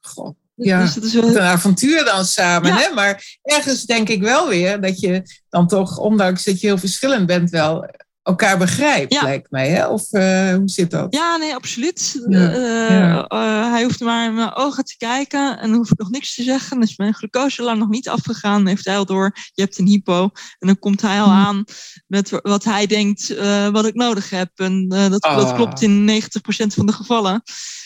[0.00, 0.34] God.
[0.54, 1.28] Ja, dus het is wel...
[1.28, 2.68] een avontuur dan samen.
[2.70, 2.76] Ja.
[2.76, 2.94] Hè?
[2.94, 7.26] Maar ergens denk ik wel weer dat je dan toch, ondanks dat je heel verschillend
[7.26, 7.86] bent, wel
[8.24, 9.22] elkaar begrijpt, ja.
[9.22, 9.68] lijkt mij.
[9.68, 9.86] Hè?
[9.86, 11.14] Of uh, hoe zit dat?
[11.14, 12.24] Ja, nee, absoluut.
[12.28, 12.54] Ja.
[12.54, 13.30] Uh, ja.
[13.32, 16.34] Uh, hij hoeft maar in mijn ogen te kijken en dan hoef ik nog niks
[16.34, 16.80] te zeggen.
[16.80, 18.56] Dus mijn glucose lang nog niet afgegaan.
[18.56, 20.22] Dan heeft hij al door, je hebt een hypo.
[20.58, 21.44] En dan komt hij al hmm.
[21.44, 21.64] aan
[22.06, 23.34] met wat hij denkt
[23.72, 24.50] wat ik nodig heb.
[24.54, 25.36] En dat, oh.
[25.36, 26.26] dat klopt in 90%
[26.66, 27.42] van de gevallen.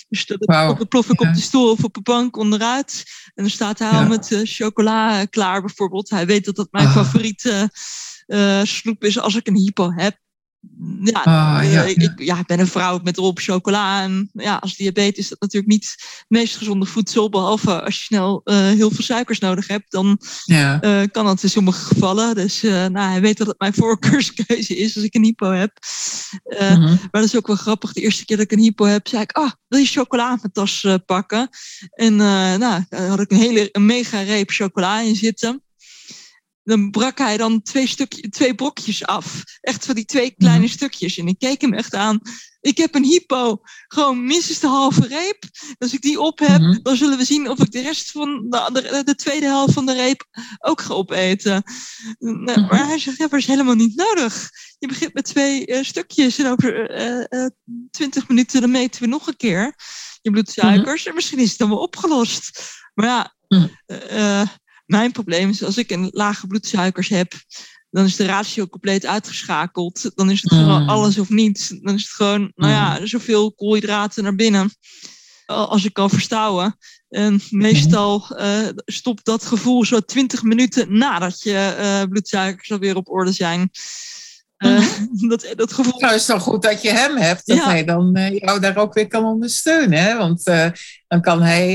[0.08, 0.88] Dus dat wow.
[0.88, 3.02] plof ik op de stoel of op de bank onderuit.
[3.34, 6.10] En dan staat hij al met chocola klaar bijvoorbeeld.
[6.10, 6.92] Hij weet dat dat mijn oh.
[6.92, 7.70] favoriete
[8.62, 10.18] snoep is als ik een hypo heb
[11.02, 12.38] ja, ah, ja, ik, ja.
[12.38, 14.02] ik ben een vrouw met erop chocola.
[14.02, 17.28] En ja, als diabetes is dat natuurlijk niet het meest gezonde voedsel.
[17.28, 20.84] Behalve als je snel uh, heel veel suikers nodig hebt, dan ja.
[20.84, 22.34] uh, kan dat in sommige gevallen.
[22.34, 25.78] Dus nou, hij weet dat het mijn voorkeurskeuze is als ik een hypo heb.
[26.42, 26.80] -hmm.
[26.80, 27.92] Maar dat is ook wel grappig.
[27.92, 30.38] De eerste keer dat ik een hypo heb, zei ik, ah, wil je chocola in
[30.40, 31.48] mijn tas pakken?
[31.90, 35.62] En nou, daar had ik een hele een mega reep chocola in zitten.
[36.68, 39.42] Dan brak hij dan twee, stukje, twee brokjes af.
[39.60, 40.72] Echt van die twee kleine Mhm.
[40.72, 41.18] stukjes.
[41.18, 42.20] En ik keek hem echt aan.
[42.60, 45.42] Ik heb een hypo, gewoon minstens de halve reep.
[45.78, 46.78] Als ik die op heb, Mhm.
[46.82, 49.86] dan zullen we zien of ik de rest van de, de, de tweede helft van
[49.86, 50.26] de reep
[50.58, 51.62] ook ga opeten.
[52.18, 52.60] Mhm.
[52.60, 54.50] Maar hij zegt, ja, maar is helemaal niet nodig.
[54.78, 57.50] Je begint met twee eh, stukjes en over eh, eh,
[57.90, 59.74] twintig minuten dan meten we nog een keer
[60.22, 61.06] je bloedsuikers.
[61.06, 62.60] En misschien is het dan wel opgelost.
[62.94, 63.34] Maar ja,
[64.88, 67.32] mijn probleem is als ik een lage bloedsuikers heb,
[67.90, 70.10] dan is de ratio compleet uitgeschakeld.
[70.14, 70.88] Dan is het gewoon Mm.
[70.88, 71.68] alles of niets.
[71.68, 74.70] Dan is het gewoon, nou ja, zoveel koolhydraten naar binnen
[75.46, 76.76] al- als ik kan verstouwen.
[77.08, 83.08] En meestal eh, stopt dat gevoel zo 20 minuten nadat je eh, bloedsuikers alweer op
[83.08, 83.70] orde zijn.
[84.58, 84.88] Eh,
[85.30, 86.00] dat, dat gevoel.
[86.00, 87.64] Nou, is het goed dat je hem hebt, dat Ja.
[87.64, 90.02] hij dan eh, jou daar ook weer kan ondersteunen.
[90.02, 90.16] Hè?
[90.16, 90.66] Want eh,
[91.08, 91.66] dan kan hij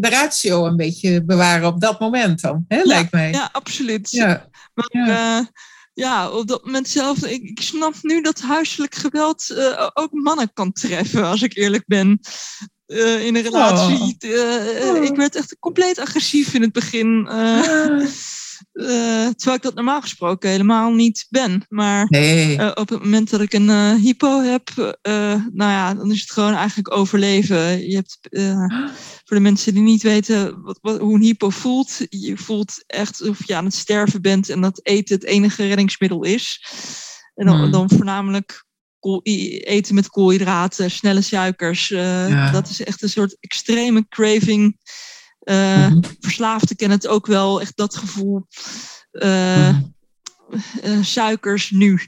[0.00, 2.80] de ratio een beetje bewaren op dat moment dan, hè?
[2.82, 3.30] lijkt mij.
[3.30, 4.10] Ja, absoluut.
[4.10, 4.48] Ja.
[4.74, 5.06] Maar Ja.
[5.06, 5.50] ja.
[5.94, 9.54] ja, op dat moment zelf, ik, ik snap nu dat huiselijk geweld
[9.94, 12.20] ook mannen kan treffen, als ik eerlijk ben.
[12.86, 14.16] In een relatie.
[14.82, 15.04] Oh.
[15.04, 17.28] Ik werd echt compleet agressief in het begin.
[18.78, 21.64] Eh, terwijl ik dat normaal gesproken helemaal niet ben.
[21.68, 22.56] Maar Nee.
[22.56, 24.70] eh, op het moment dat ik een eh, hypo heb,
[25.52, 27.88] nou ja, dan is het gewoon eigenlijk overleven.
[27.90, 28.18] Je hebt,
[29.24, 33.28] voor de mensen die niet weten wat, wat, hoe een hypo voelt, je voelt echt
[33.28, 36.64] of je aan het sterven bent en dat eten het enige reddingsmiddel is.
[37.34, 37.70] En dan, Hmm.
[37.70, 38.64] dan voornamelijk
[38.98, 41.88] kool- eten met koolhydraten, snelle suikers.
[41.88, 42.50] Ja.
[42.50, 44.76] Dat is echt een soort extreme craving.
[45.48, 46.00] Eh, Mhm.
[46.20, 48.46] Verslaafden kennen het ook wel, echt dat gevoel.
[49.10, 49.80] Eh, Mhm.
[50.82, 52.00] eh, suikers nu.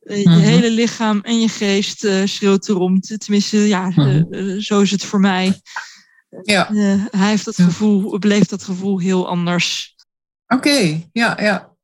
[0.00, 0.38] Je Mhm.
[0.38, 3.00] hele lichaam en je geest schreeuwt erom.
[3.00, 3.92] Tenminste, ja,
[4.60, 5.60] zo is het voor mij.
[6.42, 6.68] Ja,
[7.10, 9.94] hij heeft dat gevoel, beleeft dat gevoel heel anders.
[10.46, 11.02] oké.
[11.12, 11.76] Ja, ja.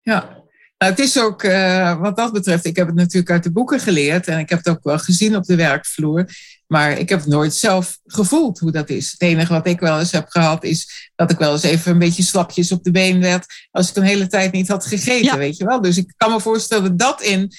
[0.00, 0.43] ja.
[0.78, 3.80] Nou, het is ook, eh, wat dat betreft, ik heb het natuurlijk uit de boeken
[3.80, 6.28] geleerd en ik heb het ook wel gezien op de werkvloer.
[6.66, 9.10] Maar ik heb het nooit zelf gevoeld hoe dat is.
[9.12, 11.98] Het enige wat ik wel eens heb gehad is dat ik wel eens even een
[11.98, 15.36] beetje slapjes op de been werd als ik een hele tijd niet had gegeten, Ja.
[15.36, 15.80] weet je wel.
[15.80, 17.52] Dus ik kan me voorstellen dat in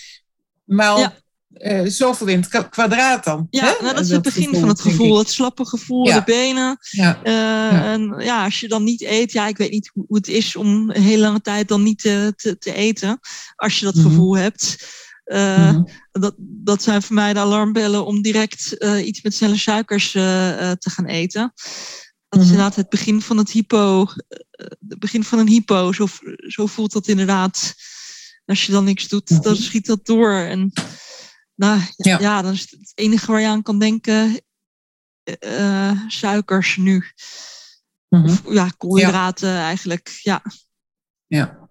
[0.64, 1.14] maal Ja.
[1.56, 3.48] Eh, zoveel in het kwa- kwadraat dan.
[3.50, 3.72] Ja, hè?
[3.82, 5.18] nou, dat is het begin van het gevoel.
[5.18, 6.16] Het slappe gevoel, Ja.
[6.20, 6.78] de benen.
[6.92, 7.92] Ja, Eh, Ja.
[7.94, 10.90] En ja, als je dan niet eet, ja, ik weet niet hoe het is om
[10.90, 13.20] een hele lange tijd dan niet te, te, te eten.
[13.56, 14.08] Als je dat Mhm.
[14.08, 14.78] gevoel hebt.
[15.24, 15.84] Eh, Mhm.
[16.12, 20.70] dat, dat zijn voor mij de alarmbellen om direct eh, iets met snelle suikers eh,
[20.72, 21.52] eh, te gaan eten.
[22.30, 22.56] Dat is Mhm.
[22.56, 24.02] inderdaad het begin van het hypo.
[24.02, 25.92] eh, het begin van een hypo.
[25.94, 26.08] Zo,
[26.48, 27.74] zo voelt dat inderdaad.
[28.46, 30.32] Als je dan niks doet, dan schiet dat door.
[30.34, 30.72] En
[31.56, 32.20] nou, ja.
[32.20, 32.42] Ja.
[32.42, 34.42] dan is het, enige waar je aan kan denken.
[35.24, 37.04] eh, eh, suikers nu.
[38.10, 38.26] Mhm.
[38.26, 40.20] Of, ja, koolhydraten eigenlijk.
[40.22, 40.42] Ja.
[41.28, 41.70] Ja,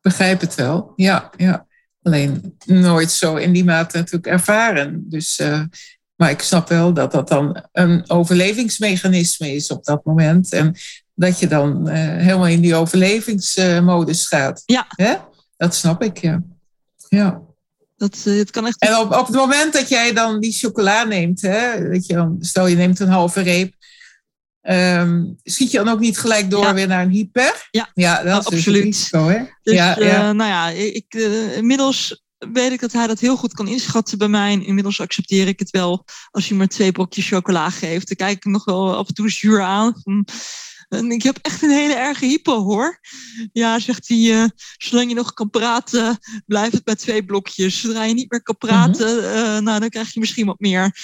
[0.00, 0.92] begrijp het wel.
[0.96, 1.66] Ja, ja.
[2.02, 5.08] Alleen nooit zo in die mate natuurlijk ervaren.
[5.08, 5.62] Dus, eh,
[6.16, 10.52] maar ik snap wel dat dat dan een overlevingsmechanisme is op dat moment.
[10.52, 10.76] En
[11.14, 14.62] dat je dan helemaal in die overlevingsmodus gaat.
[14.66, 14.86] Ja.
[14.88, 15.14] Hè?
[15.56, 16.42] Dat snap ik, ja.
[17.08, 17.42] ja.
[18.00, 18.80] Dat, eh, het kan echt.
[18.80, 22.36] En op, op het moment dat jij dan die chocola neemt, hè, dat je dan,
[22.40, 23.74] stel je neemt een halve reep,
[24.60, 26.74] ehm, schiet je dan ook niet gelijk door Ja.
[26.74, 27.68] weer naar een hyper?
[27.70, 27.90] Ja.
[27.94, 28.84] ja dat is dus absoluut.
[28.84, 29.44] het risico, hè?
[29.62, 33.54] Dus ja, eh, nou ja, ik, eh, inmiddels weet ik dat hij dat heel goed
[33.54, 34.52] kan inschatten bij mij.
[34.52, 38.08] En inmiddels accepteer ik het wel als hij maar twee brokjes chocola geeft.
[38.08, 39.94] Dan kijk ik hem nog wel af en toe zuur aan.
[40.02, 40.26] Van,
[40.90, 43.00] en ik heb echt een hele erge hypo hoor.
[43.52, 47.80] Ja, zegt hij, eh, zolang je nog kan praten, blijf het bij twee blokjes.
[47.80, 50.96] Zodra je niet meer kan praten, eh, nou, dan krijg je misschien wat meer.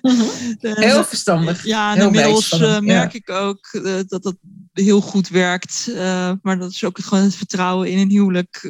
[0.00, 0.16] En,
[0.84, 1.64] Heel verstandig.
[1.64, 2.80] ja, en Heel inmiddels eh, ja.
[2.80, 4.36] merk ik ook dat dat
[4.72, 5.90] heel goed werkt.
[6.42, 8.62] Maar dat is ook gewoon het vertrouwen in een huwelijk.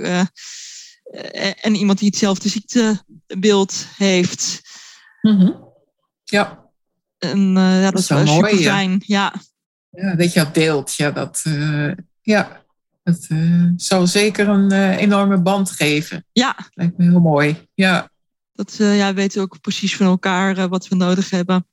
[1.61, 4.61] en iemand die hetzelfde ziektebeeld heeft.
[5.21, 5.53] Mhm.
[6.25, 6.63] Ja.
[7.19, 9.03] En ja, dat, is wel mooi, super fijn.
[9.07, 9.33] Ja.
[9.33, 9.41] ja,
[10.17, 10.95] dat je dat deelt.
[10.95, 11.91] Ja, dat, eh,
[12.23, 12.63] ja,
[13.03, 16.25] dat eh, zal zeker een eh, enorme band geven.
[16.33, 16.57] Ja.
[16.75, 17.69] Lijkt me heel mooi.
[17.75, 18.11] Ja,
[18.53, 21.67] Dat eh, ja, we weten ook precies van elkaar eh, wat we nodig hebben.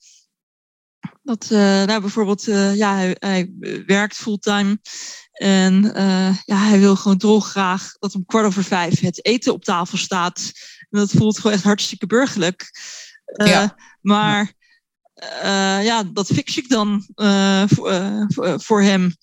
[1.23, 3.51] Dat, eh, nou, bijvoorbeeld, eh, ja, hij, hij
[3.85, 4.79] werkt fulltime.
[5.31, 9.63] En eh, ja, hij wil gewoon dolgraag dat om kwart over vijf het eten op
[9.63, 10.51] tafel staat.
[10.89, 12.71] En dat voelt gewoon echt hartstikke burgerlijk.
[13.25, 13.75] Eh, Ja.
[14.01, 14.53] Maar
[15.83, 17.05] ja, dat fix ik dan
[17.67, 19.15] voor, voor, hem.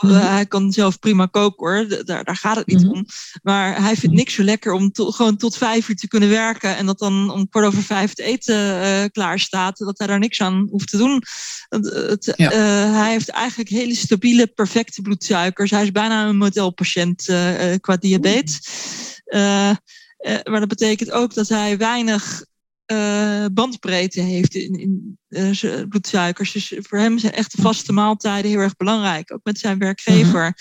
[0.00, 0.12] Mhm.
[0.14, 2.90] Hij kan zelf prima koken hoor, daar, daar gaat het niet mhm.
[2.90, 3.06] om.
[3.42, 6.86] Maar hij vindt niks zo lekker om gewoon tot vijf uur te kunnen werken en
[6.86, 10.68] dat dan om kwart over vijf het eten klaar staat, dat hij daar niks aan
[10.70, 11.22] hoeft te doen.
[11.68, 15.70] Het, hij heeft eigenlijk hele stabiele, perfecte bloedsuikers.
[15.70, 17.24] Hij is bijna een modelpatiënt
[17.80, 18.60] qua diabetes.
[20.22, 22.44] maar dat betekent ook dat hij weinig
[22.92, 26.52] uh, bandbreedte heeft in, in uh, bloedsuikers.
[26.52, 29.32] Dus voor hem zijn echt de vaste maaltijden heel erg belangrijk.
[29.32, 30.56] Ook met zijn werkgever.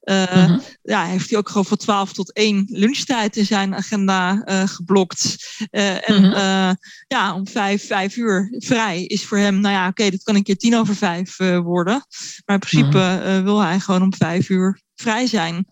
[0.00, 5.36] Uh, ja, heeft hij ook gewoon van 12 tot 1 lunchtijd in zijn agenda geblokt.
[5.70, 6.74] en mhm.
[7.06, 10.34] ja, om 5, 5 uur vrij is voor hem, nou ja, oké, okay, dat kan
[10.34, 12.04] een keer tien over 5 worden.
[12.44, 15.66] Maar in principe wil hij gewoon om 5 uur vrij zijn.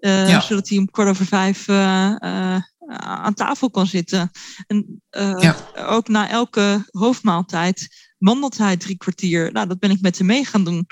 [0.00, 0.40] Ja.
[0.40, 2.56] Zodat hij om kwart over vijf eh,
[2.98, 4.30] aan tafel kan zitten.
[4.66, 9.52] En uh, ook na elke hoofdmaaltijd wandelt hij drie kwartier.
[9.52, 10.86] Nou, dat ben ik met hem mee gaan doen.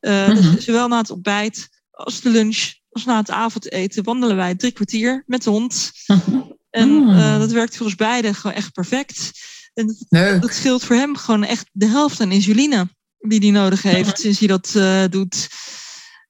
[0.00, 4.54] Uh, dus zowel na het ontbijt als de lunch als na het avondeten wandelen wij
[4.54, 5.90] drie kwartier met de hond.
[6.70, 9.30] En uh, dat werkt voor ons beiden gewoon echt perfect.
[9.74, 13.82] En dat, dat, scheelt voor hem gewoon echt de helft aan insuline die hij nodig
[13.82, 14.72] heeft sinds hij dat
[15.12, 15.48] doet.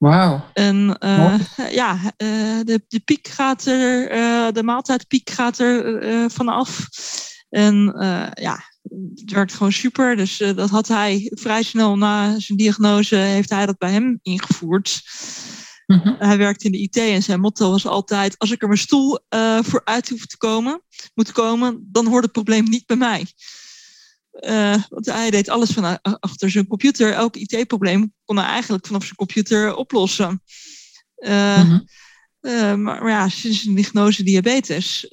[0.01, 0.45] Wauw.
[0.53, 1.39] En uh,
[1.71, 6.87] ja, uh, de, de piek gaat er, uh, de maaltijdpiek gaat er vanaf.
[7.49, 7.95] En
[8.33, 8.63] ja,
[9.15, 10.15] het werkt gewoon super.
[10.15, 15.01] Dus dat had hij vrij snel na zijn diagnose, heeft hij dat bij hem ingevoerd.
[15.85, 18.79] Mm Hij werkte in de IT en zijn motto was altijd: als ik er mijn
[18.79, 19.19] stoel
[19.61, 20.81] voor uit hoef te komen,
[21.13, 23.25] moet komen, dan hoort het probleem niet bij mij.
[24.41, 27.13] Uh, want hij deed alles van achter zijn computer.
[27.13, 30.41] Elk IT-probleem kon hij eigenlijk vanaf zijn computer oplossen.
[31.17, 31.85] Uh, mm
[32.41, 35.05] uh, maar, maar, ja, sinds een diagnose diabetes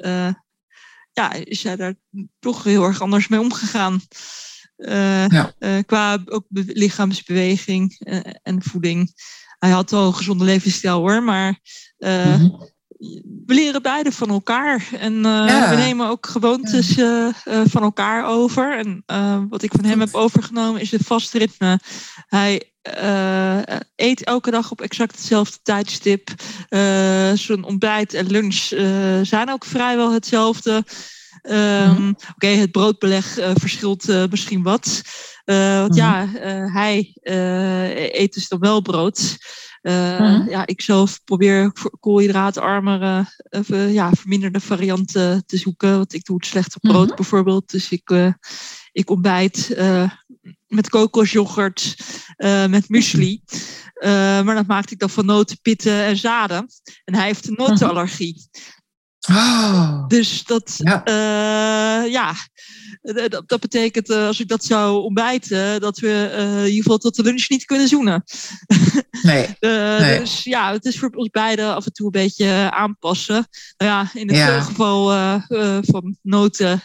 [1.13, 1.95] ja, is hij daar
[2.39, 4.01] toch heel erg anders mee omgegaan.
[4.77, 5.53] Ja.
[5.87, 7.99] qua ook lichaamsbeweging
[8.43, 9.13] en voeding.
[9.59, 11.61] Hij had al een gezonde levensstijl hoor, maar
[11.99, 12.77] mm -hmm
[13.47, 14.89] we leren beide van elkaar.
[14.99, 18.79] En uh, we nemen ook gewoontes uh, van elkaar over.
[18.79, 19.05] En
[19.49, 21.81] wat ik van hem heb overgenomen is het vast ritme.
[22.27, 22.73] Hij
[23.97, 26.31] eet elke dag op exact hetzelfde tijdstip.
[27.35, 28.73] Zijn ontbijt en lunch
[29.27, 30.85] zijn ook vrijwel hetzelfde.
[31.43, 35.03] Um, Oké, okay, het broodbeleg verschilt misschien wat.
[35.45, 36.27] want ja,
[36.73, 37.13] hij
[38.13, 39.37] eet dus dan wel brood.
[39.83, 43.25] Uh, Ja, ik zelf probeer koolhydraatarmere,
[43.71, 45.97] uh, ja, verminderde varianten te zoeken.
[45.97, 47.17] Want ik doe het slecht op brood mhm.
[47.17, 47.71] bijvoorbeeld.
[47.71, 48.33] Dus ik, uh,
[48.93, 49.77] ik ontbijt
[50.67, 51.97] met kokosjoghurt,
[52.69, 53.43] met muesli.
[54.45, 56.67] maar dat maakte ik dan van noten, pitten en zaden.
[57.05, 58.49] En hij heeft een notenallergie.
[59.31, 60.07] Oh.
[60.07, 61.03] Dus dat, ja,
[62.05, 62.35] ja
[63.03, 67.23] dat, dat, betekent als ik dat zou ontbijten, dat we in ieder geval tot de
[67.23, 68.25] lunch niet kunnen zoenen.
[69.23, 70.19] Nee, nee.
[70.19, 73.49] Dus ja, het is voor ons beiden af en toe een beetje aanpassen.
[73.77, 75.07] Nou ja, in het geval
[75.83, 76.83] van noten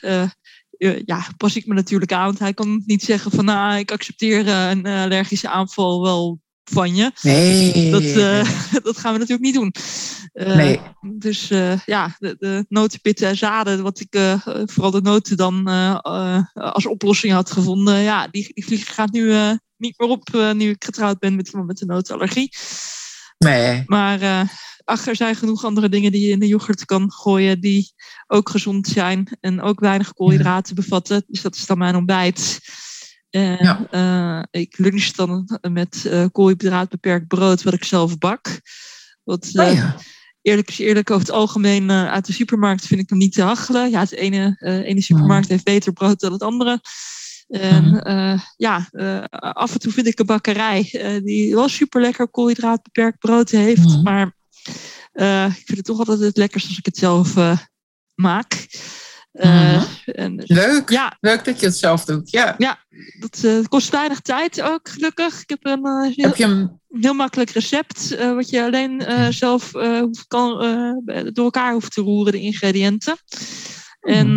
[1.06, 2.26] ja, pas ik me natuurlijk aan.
[2.26, 7.12] Want hij kan niet zeggen van nou, ik accepteer een allergische aanval wel van je.
[7.22, 7.92] Nee.
[7.92, 8.48] Dat, uh,
[8.84, 9.74] dat gaan we natuurlijk niet doen.
[10.34, 10.80] Uh, nee.
[11.18, 15.68] Dus uh, ja, de, de notenpitten en zaden, wat ik vooral de noten dan
[16.54, 19.34] als oplossing had gevonden, ja, die, die vlieg gaat nu
[19.78, 22.56] niet meer op nu ik getrouwd ben met iemand met een notenallergie.
[23.38, 23.84] Nee.
[23.86, 24.48] Maar
[24.84, 27.94] ach, er zijn genoeg andere dingen die je in de yoghurt kan gooien die
[28.28, 31.24] ook gezond zijn en ook weinig koolhydraten bevatten.
[31.28, 32.60] Dus dat is dan mijn ontbijt.
[33.34, 33.88] En ja.
[33.92, 38.62] uh, ik lunch dan met uh, koolhydraat beperkt brood wat ik zelf bak.
[39.24, 39.96] Wat, oh ja.
[40.42, 43.90] Eerlijk is eerlijk, over het algemeen uit de supermarkt vind ik hem niet te hachelen.
[43.90, 46.82] Ja, het ene, ene supermarkt heeft beter brood dan het andere.
[47.48, 48.40] En mm.
[48.56, 48.88] ja,
[49.40, 50.90] af en toe vind ik een bakkerij
[51.24, 53.88] die wel super lekker koolhydraat beperkt brood heeft.
[53.88, 54.04] Mm.
[54.04, 54.36] Maar
[55.48, 57.36] ik vind het toch altijd het lekkerst als ik het zelf
[58.16, 58.68] maak.
[59.34, 60.90] Uh, en, dus, Leuk.
[60.90, 61.18] Ja.
[61.20, 62.30] Leuk dat je het zelf doet.
[62.30, 62.80] Ja, ja
[63.20, 65.42] dat uh, kost weinig tijd ook, gelukkig.
[65.42, 66.80] Ik heb een, uh, heel, heb je een...
[66.90, 69.72] heel makkelijk recept, wat je alleen zelf
[70.28, 70.58] kan,
[71.34, 73.18] door elkaar hoeft te roeren, de ingrediënten.
[74.00, 74.28] En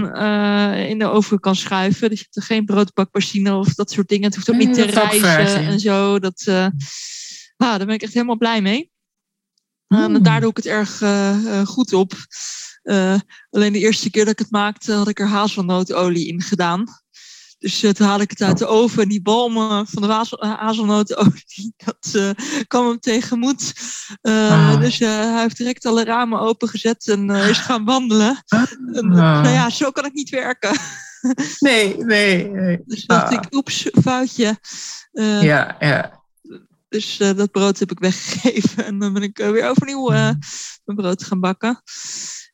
[0.88, 2.08] in de oven kan schuiven.
[2.08, 4.24] Dus je hebt er geen broodbakmachine of dat soort dingen.
[4.24, 6.18] Het hoeft ook niet te rijzen en zo.
[6.18, 6.68] Dat, ah,
[7.56, 8.90] daar ben ik echt helemaal blij mee.
[9.88, 11.02] En daar doe ik het erg
[11.68, 12.12] goed op.
[12.86, 13.14] Uh,
[13.50, 16.84] alleen de eerste keer dat ik het maakte, had ik er hazelnootolie in gedaan.
[17.58, 20.54] Dus uh, toen haal ik het uit de oven en die balmen van de eh,
[20.58, 22.30] hazelnootolie, dat uh,
[22.66, 23.72] kwam hem tegemoet.
[24.22, 24.80] Ah.
[24.80, 28.42] Dus hij heeft direct alle ramen opengezet en is gaan wandelen.
[28.92, 29.16] En, ah.
[29.42, 30.76] nou ja, zo kan ik niet werken.
[31.58, 32.48] Nee, nee.
[32.48, 32.82] nee.
[32.86, 33.32] Dus dacht Ah.
[33.32, 34.58] ik, oeps, foutje.
[35.12, 36.24] Eh, Ja, ja.
[36.88, 38.84] Dus eh, dat brood heb ik weggegeven.
[38.84, 40.38] En dan ben ik eh, weer overnieuw eh, Mm.
[40.84, 41.82] mijn brood gaan bakken.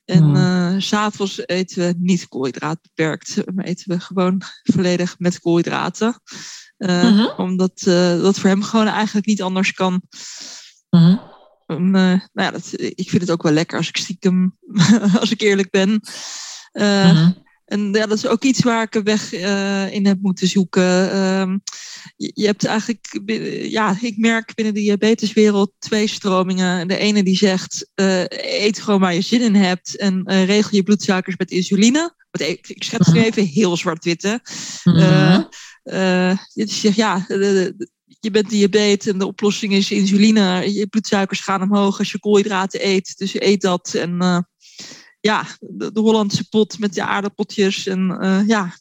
[0.05, 0.37] En Mm.
[0.37, 3.37] eh, s s'avonds eten we niet koolhydraat beperkt.
[3.55, 6.21] Maar eten we gewoon volledig met koolhydraten.
[6.77, 7.41] Eh, Mhm.
[7.41, 10.03] Omdat eh, dat voor hem gewoon eigenlijk niet anders kan.
[11.67, 14.57] Um, eh, nou ja, dat, ik vind het ook wel lekker als ik stiekem,
[15.21, 16.01] als ik eerlijk ben.
[16.73, 17.31] Mhm.
[17.73, 21.13] En ja, dat is ook iets waar ik een weg eh, in heb moeten zoeken.
[21.13, 21.59] Ehm,
[22.17, 23.21] je, je hebt eigenlijk,
[23.71, 26.89] ja, ik merk binnen de diabeteswereld twee stromingen.
[26.89, 28.25] De ene die zegt, eh,
[28.63, 32.15] eet gewoon waar je zin in hebt en eh, regel je bloedsuikers met insuline.
[32.31, 33.27] Want ik, ik schets nu Mhm.
[33.29, 34.39] even heel zwart-wit.
[34.85, 35.43] Mhm.
[35.83, 40.73] Eh, je zegt, ja, de- de- de- je bent diabetes en de oplossing is insuline.
[40.73, 43.15] Je bloedsuikers gaan omhoog als je koolhydraten eet.
[43.19, 43.95] Dus je eet dat.
[43.95, 44.17] En
[45.23, 47.87] ja, de, Hollandse pot met de aardappeltjes.
[47.87, 48.75] En eh, ja,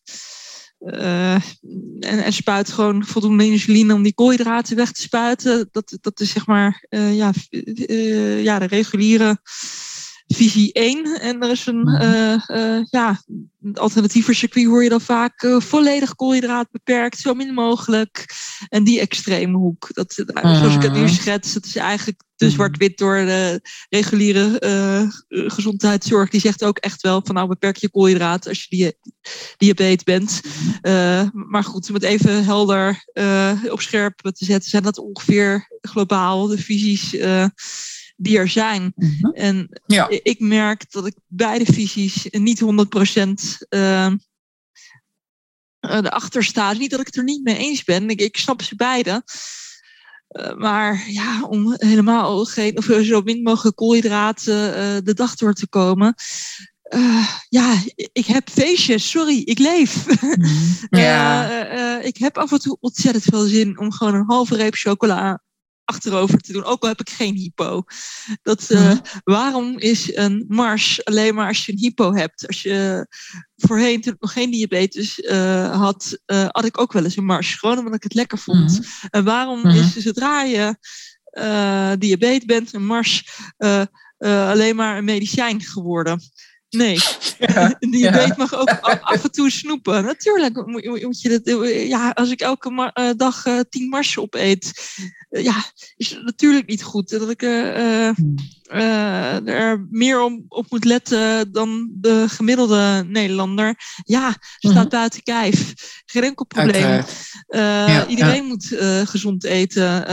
[0.79, 1.33] eh,
[1.99, 5.69] en, en spuit gewoon voldoende insuline om die koolhydraten weg te spuiten.
[5.71, 7.31] Dat, dat is zeg maar eh, ja,
[8.41, 9.39] ja, de reguliere
[10.33, 11.19] visie 1.
[11.21, 13.21] En er is een eh, ja,
[13.73, 18.25] alternatiever circuit hoor je dan vaak eh, volledig koolhydraat beperkt, zo min mogelijk.
[18.69, 21.13] En die extreme hoek, dat, zoals ik het nu Mhm.
[21.13, 22.53] schets, dat is eigenlijk te Mhm.
[22.53, 26.29] zwart-wit door de reguliere gezondheidszorg.
[26.29, 28.91] Die zegt ook echt wel van nou beperk je koolhydraten als je dia
[29.57, 30.41] diabetes bent.
[31.31, 33.03] Maar goed, om het even helder
[33.69, 37.15] op scherp te zetten, zijn dat ongeveer globaal de visies
[38.21, 38.93] die er zijn.
[38.95, 39.31] Mhm.
[39.33, 40.07] En Ja.
[40.09, 44.11] ik merk dat ik beide visies niet 100% uh,
[45.79, 46.65] erachter sta.
[46.65, 48.09] Het is Niet dat ik het er niet mee eens ben.
[48.09, 49.23] Ik, ik snap ze beide.
[50.31, 55.53] Uh, maar ja, om helemaal geen, of zo min mogelijk koolhydraten uh, de dag door
[55.53, 56.15] te komen.
[56.95, 60.05] Uh, ja, ik heb feestjes, sorry, ik leef.
[60.89, 61.99] Ja.
[61.99, 65.41] ik heb af en toe ontzettend veel zin om gewoon een halve reep chocola
[65.91, 66.63] achterover te doen.
[66.63, 67.83] Ook al heb ik geen hypo.
[68.41, 69.01] Dat, uh, mm.
[69.23, 72.47] Waarom is een mars alleen maar als je een hypo hebt?
[72.47, 73.07] Als je
[73.55, 77.25] voorheen, toen ik nog geen diabetes uh, had, uh, had ik ook wel eens een
[77.25, 77.55] mars.
[77.55, 78.71] Gewoon omdat ik het lekker vond.
[78.77, 78.85] Mm.
[79.09, 79.69] En waarom mm.
[79.69, 80.75] is zodra je
[81.31, 83.29] uh, diabetes bent, een mars
[84.17, 86.21] alleen maar een medicijn geworden?
[86.71, 86.97] Nee,
[87.39, 88.33] ja, een ja.
[88.37, 88.69] mag ook
[89.01, 90.03] af en toe snoepen.
[90.03, 91.71] Natuurlijk moet, je dat.
[91.87, 94.71] Ja, als ik elke uh, dag uh, tien marsen opeet,
[95.29, 95.65] uh, ja,
[95.97, 97.09] is het natuurlijk niet goed.
[97.09, 98.11] Dat ik uh,
[99.45, 103.75] er meer om, op moet letten dan de gemiddelde Nederlander.
[104.03, 104.89] Ja, staat mm-hmm.
[104.89, 105.73] buiten kijf.
[106.05, 107.03] Geen enkel probleem.
[107.47, 108.67] Ja, iedereen moet
[109.03, 110.03] gezond eten.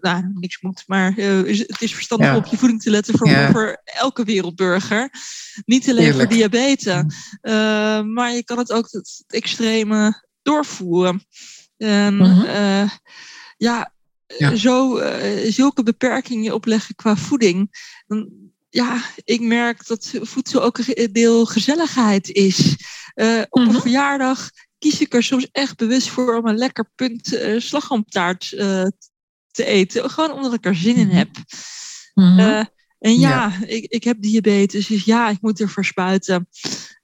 [0.00, 4.24] nou, niks moet, maar het is verstandig op je voeding te letten voor, voor elke
[4.24, 5.10] wereldburger.
[5.64, 7.02] Niet alleen voor diabetes.
[7.42, 11.26] Uh, maar je kan het ook het, extreme doorvoeren.
[11.76, 12.90] En uh,
[13.56, 13.92] ja,
[14.36, 17.70] ja, Zo, uh, zulke beperkingen opleggen qua voeding.
[18.06, 18.28] Dan,
[18.68, 22.76] ja, ik merk dat voedsel ook een deel gezelligheid is.
[23.14, 23.74] Uh, op mm-hmm.
[23.74, 28.48] een verjaardag kies ik er soms echt bewust voor om een lekker punt uh, slagroomtaart
[29.50, 30.10] te eten.
[30.10, 31.30] Gewoon omdat ik er zin in heb.
[32.14, 32.68] Mm-hmm.
[32.98, 36.48] En ja, ja, Ik, ik heb diabetes, dus ja, ik moet ervoor spuiten.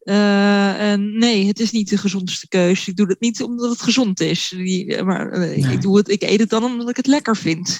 [0.05, 2.88] Uh, en nee, het is niet de gezondste keus.
[2.88, 4.55] Ik doe het niet omdat het gezond is.
[5.05, 5.72] Maar uh, nee.
[5.72, 7.78] ik, doe het, ik eet het dan omdat ik het lekker vind.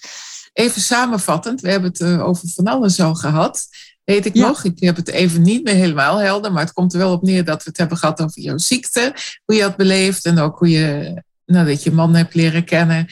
[0.53, 3.67] Even samenvattend, we hebben het uh, over van alles al gehad.
[4.05, 4.47] Weet ik ja.
[4.47, 7.23] nog, ik heb het even niet meer helemaal helder, maar het komt er wel op
[7.23, 10.59] neer dat we het hebben gehad over jouw ziekte, hoe je had beleefd en ook
[10.59, 11.15] hoe je,
[11.47, 13.07] nou, dat je man hebt leren kennen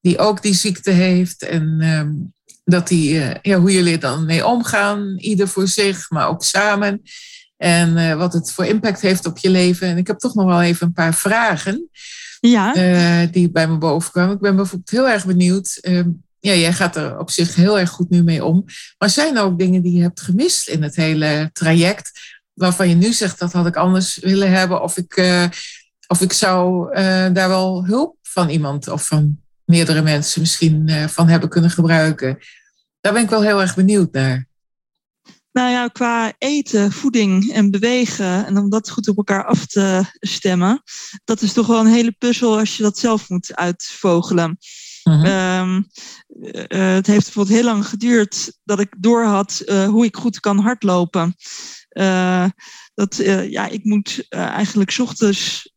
[0.00, 1.42] die ook die ziekte heeft.
[1.42, 2.32] En um,
[2.68, 6.44] dat die, uh, ja, hoe jullie er dan mee omgaan, ieder voor zich, maar ook
[6.44, 7.02] samen.
[7.56, 9.88] En uh, wat het voor impact heeft op je leven.
[9.88, 11.90] En ik heb toch nog wel even een paar vragen
[12.40, 12.76] ja.
[12.76, 14.34] uh, die bij me boven kwamen.
[14.34, 15.78] Ik ben bijvoorbeeld heel erg benieuwd.
[16.40, 18.64] ja, jij gaat er op zich heel erg goed nu mee om.
[18.98, 22.10] Maar zijn er ook dingen die je hebt gemist in het hele traject?
[22.52, 24.82] Waarvan je nu zegt dat had ik anders willen hebben.
[24.82, 25.48] Of ik,
[26.06, 26.94] of ik zou
[27.32, 32.38] daar wel hulp van iemand of van meerdere mensen misschien uh, van hebben kunnen gebruiken.
[33.00, 34.48] Daar ben ik wel heel erg benieuwd naar.
[35.52, 40.04] Nou ja, qua eten, voeding en bewegen en om dat goed op elkaar af te
[40.20, 40.82] stemmen,
[41.24, 44.58] dat is toch wel een hele puzzel als je dat zelf moet uitvogelen.
[45.02, 45.26] Mm-hmm.
[45.26, 45.86] Um,
[46.68, 50.58] uh, het heeft bijvoorbeeld heel lang geduurd dat ik doorhad uh, hoe ik goed kan
[50.58, 51.34] hardlopen.
[52.94, 53.16] dat
[53.48, 54.90] ja, ik moet eigenlijk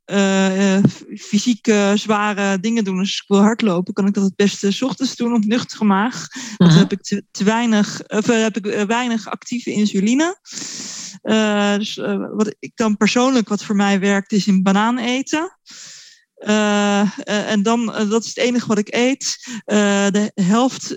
[0.09, 2.97] 's ochtends fysieke zware dingen doen.
[2.97, 5.85] Dus als ik wil hardlopen, kan ik dat het beste 's ochtends doen op nuchtere
[5.85, 6.27] maag.
[6.57, 10.39] Want dan heb ik te, te weinig, of, heb ik weinig actieve insuline.
[11.77, 11.95] dus
[12.31, 15.57] wat ik dan persoonlijk, wat voor mij werkt, is in banaan eten.
[16.39, 19.37] Uh, uh, en dan, uh, dat is het enige wat ik eet.
[19.65, 20.87] de helft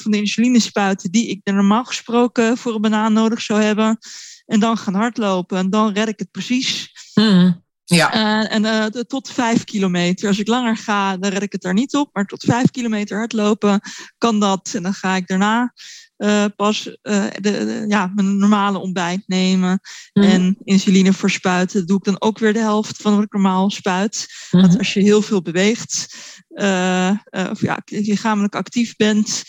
[0.00, 3.98] van de insulinespuiten die ik normaal gesproken voor een banaan nodig zou hebben.
[4.46, 5.58] En dan gaan hardlopen.
[5.58, 6.90] En dan red ik het precies.
[7.14, 8.48] Mm, ja.
[8.48, 10.28] en tot vijf kilometer.
[10.28, 12.10] Als ik langer ga, dan red ik het daar niet op.
[12.12, 13.80] Maar tot vijf kilometer hardlopen
[14.18, 14.70] kan dat.
[14.74, 15.72] En dan ga ik daarna
[16.18, 19.80] uh, pas uh, de, de, ja, mijn normale ontbijt nemen
[20.12, 20.22] mm.
[20.22, 21.78] en insuline verspuiten.
[21.78, 24.26] Dat doe ik dan ook weer de helft van wat ik normaal spuit.
[24.50, 24.60] Mm.
[24.60, 26.16] Want als je heel veel beweegt,
[26.48, 27.10] uh,
[27.50, 29.42] of ja, lichamelijk actief bent,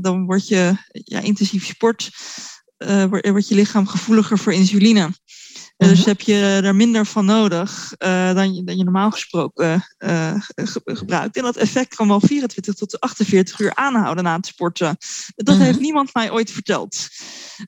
[0.00, 2.10] dan word je ja, intensief sport,
[3.08, 5.10] wordt je lichaam gevoeliger voor insuline.
[5.76, 10.34] Dus heb je er minder van nodig uh, dan, je, dan, je, normaal gesproken uh,
[10.54, 11.36] ge gebruikt.
[11.36, 14.96] En dat effect kan wel 24 tot 48 uur aanhouden na het sporten.
[15.34, 17.08] Dat heeft niemand mij ooit verteld.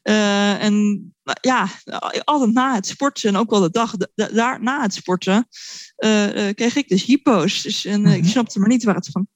[0.02, 0.74] en
[1.22, 1.68] nou, ja,
[2.24, 5.48] altijd na het sporten en ook wel de dag daar na het sporten
[6.54, 7.62] kreeg ik dus hypo's.
[7.62, 9.28] Dus, en ik snapte maar niet waar het van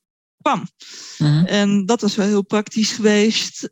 [0.42, 0.66] kwam.
[1.46, 3.70] En dat was wel heel praktisch geweest.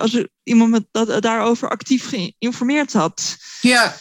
[0.00, 3.36] als iemand me dat, daarover actief geïnformeerd had.
[3.60, 3.96] Ja,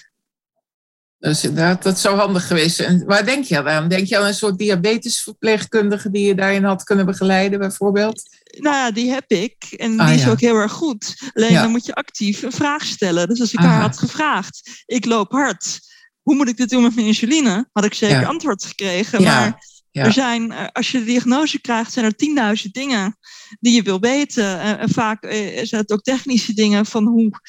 [1.19, 3.03] dus inderdaad, dat zou handig geweest zijn.
[3.05, 3.87] Waar denk je aan?
[3.87, 8.21] Denk je aan een soort diabetesverpleegkundige die je daarin had kunnen begeleiden, bijvoorbeeld?
[8.57, 9.55] Nou ja, die heb ik.
[9.77, 11.31] En ah, die is ook heel erg goed.
[11.33, 13.27] Alleen dan moet je actief een vraag stellen.
[13.27, 15.79] Dus als ik haar had gevraagd, ik loop hard.
[16.21, 17.69] Hoe moet ik dit doen met mijn insuline?
[17.71, 19.23] Had ik zeker antwoord gekregen.
[19.23, 19.57] Maar
[20.05, 23.17] er zijn, eh, als je de diagnose krijgt, zijn er tienduizend dingen
[23.59, 24.59] die je wil weten.
[24.59, 27.39] En, vaak eh, zijn het ook technische dingen van hoe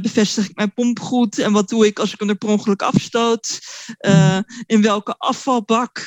[0.00, 2.82] bevestig ik mijn pomp goed en wat doe ik als ik hem er per ongeluk
[2.82, 3.58] afstoot.
[4.66, 6.06] In welke afvalbak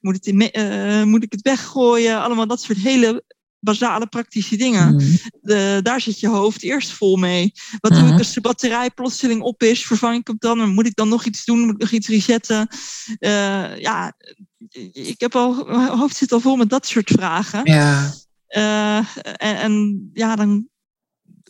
[0.00, 2.20] moet, het in, moet ik het weggooien?
[2.20, 3.24] Allemaal dat soort hele
[3.60, 4.96] basale praktische dingen.
[5.40, 7.52] De, daar zit je hoofd eerst vol mee.
[7.80, 9.86] Wat doe ik als de batterij plotseling op is?
[9.86, 10.68] Vervang ik hem dan?
[10.68, 11.60] Moet ik dan nog iets doen?
[11.60, 12.68] Moet ik nog iets resetten?
[13.20, 14.14] Uh, ja,
[14.92, 17.60] ik heb al, mijn hoofd zit al vol met dat soort vragen.
[17.64, 18.14] Ja.
[18.48, 20.68] Uh, en, en, ja, dan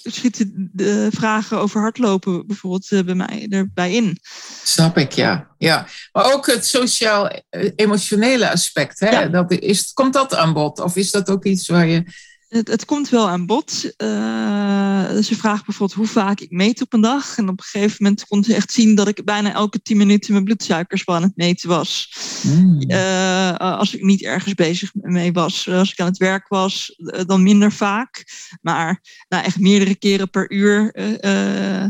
[0.03, 4.19] schieten de vragen over hardlopen bijvoorbeeld uh, bij mij erbij in.
[4.65, 5.49] Snap ik, ja.
[5.59, 5.87] ja.
[6.13, 9.11] Maar ook het sociaal-emotionele aspect, hè?
[9.11, 9.27] Ja.
[9.27, 10.81] Dat is, komt dat aan bod?
[10.81, 12.05] Of is dat ook iets waar je
[12.49, 13.93] het, het, komt wel aan bod.
[13.97, 17.39] Uh, dus je vraagt bijvoorbeeld hoe vaak ik meet op een dag.
[17.39, 20.33] En op een gegeven moment kon ze echt zien dat ik bijna elke tien minuten
[20.33, 22.17] mijn bloedsuikers wel aan het meten was.
[22.43, 22.83] Mm.
[22.91, 25.69] Uh, als ik niet ergens bezig mee was.
[25.69, 28.25] Als ik aan het werk was, uh, dan minder vaak.
[28.61, 30.93] Maar nou, echt meerdere keren per uur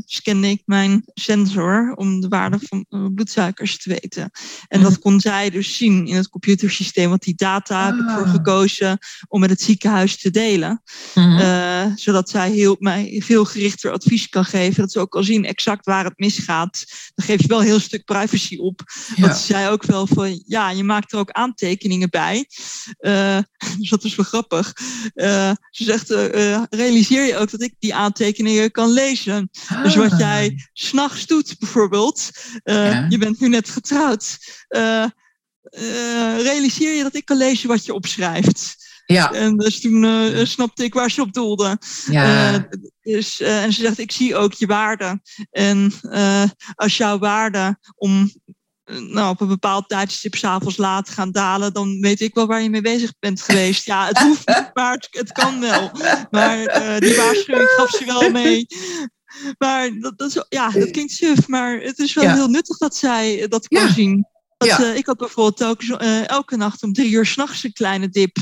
[0.04, 4.30] scande ik mijn sensor om de waarde van mijn bloedsuikers te weten.
[4.68, 4.84] En mm.
[4.84, 7.08] dat kon zij dus zien in het computersysteem.
[7.08, 7.86] Want die data ah.
[7.86, 8.30] heb ik voor ah.
[8.30, 8.98] gekozen
[9.28, 11.38] om met het ziekenhuis te delen Mm-hmm.
[11.38, 14.80] uh, zodat zij heel, mij veel gerichter advies kan geven.
[14.80, 16.84] Dat ze ook al zien exact waar het misgaat.
[17.14, 18.82] Dan geef je wel een heel stuk privacy op.
[19.16, 19.22] Ja.
[19.22, 22.46] Want ze zei ook wel van, ja, je maakt er ook aantekeningen bij.
[23.00, 23.38] Uh,
[23.78, 24.72] dus dat is wel grappig.
[25.14, 26.10] Uh, ze zegt,
[26.70, 29.50] realiseer je ook dat ik die aantekeningen kan lezen.
[29.68, 29.82] Ah.
[29.82, 32.30] Dus wat jij s'nachts doet bijvoorbeeld.
[32.64, 33.06] Ja.
[33.08, 34.38] Je bent nu net getrouwd.
[36.38, 38.86] realiseer je dat ik kan lezen wat je opschrijft.
[39.12, 39.32] Ja.
[39.32, 41.78] En dus toen uh, snapte ik waar ze op doelde.
[42.10, 42.52] Ja.
[42.52, 42.60] Uh,
[43.02, 45.20] dus, uh, en ze zegt, ik zie ook je waarde.
[45.50, 45.92] En
[46.74, 48.32] als jouw waarde om
[48.84, 52.70] nou, op een bepaald tijdstip s'avonds laat gaan dalen, dan weet ik wel waar je
[52.70, 53.84] mee bezig bent geweest.
[53.84, 55.90] Ja, het hoeft niet, maar het, het kan wel.
[56.30, 56.56] Maar
[57.00, 58.66] die waarschuwing gaf ze wel mee.
[59.58, 62.34] Maar dat, dat, is, ja, dat klinkt suf, maar het is wel ja.
[62.34, 63.92] heel nuttig dat zij dat kan ja.
[63.92, 64.26] zien.
[64.58, 64.80] Dat, ja.
[64.80, 68.36] uh, ik had bijvoorbeeld elke, uh, elke nacht om drie uur s'nachts een kleine dip.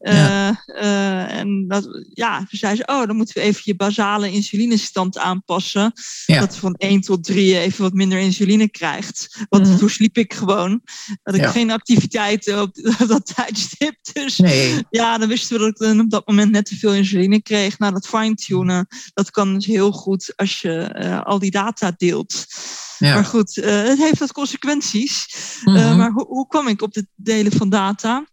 [0.00, 1.28] Uh, ja.
[1.28, 5.92] en dat, ja, toen zei ze, oh, dan moeten we even je basale insulinestand aanpassen.
[6.26, 6.40] Ja.
[6.40, 9.46] Dat van 1 tot 3 even wat minder insuline krijgt.
[9.48, 9.78] Want mm -hmm.
[9.78, 10.82] toen sliep ik gewoon.
[11.22, 12.74] Had ik geen activiteiten op,
[13.08, 13.96] dat tijdstip.
[14.12, 14.84] Dus nee.
[14.90, 17.78] ja, dan wisten we dat ik dan op dat moment net te veel insuline kreeg.
[17.78, 22.46] Nou, dat fine-tunen, dat kan dus heel goed als je al die data deelt.
[22.98, 23.14] Ja.
[23.14, 25.26] Maar goed, het heeft wat consequenties.
[25.64, 25.76] Mm -hmm.
[25.76, 28.26] uh, maar ho hoe kwam ik op het delen van data?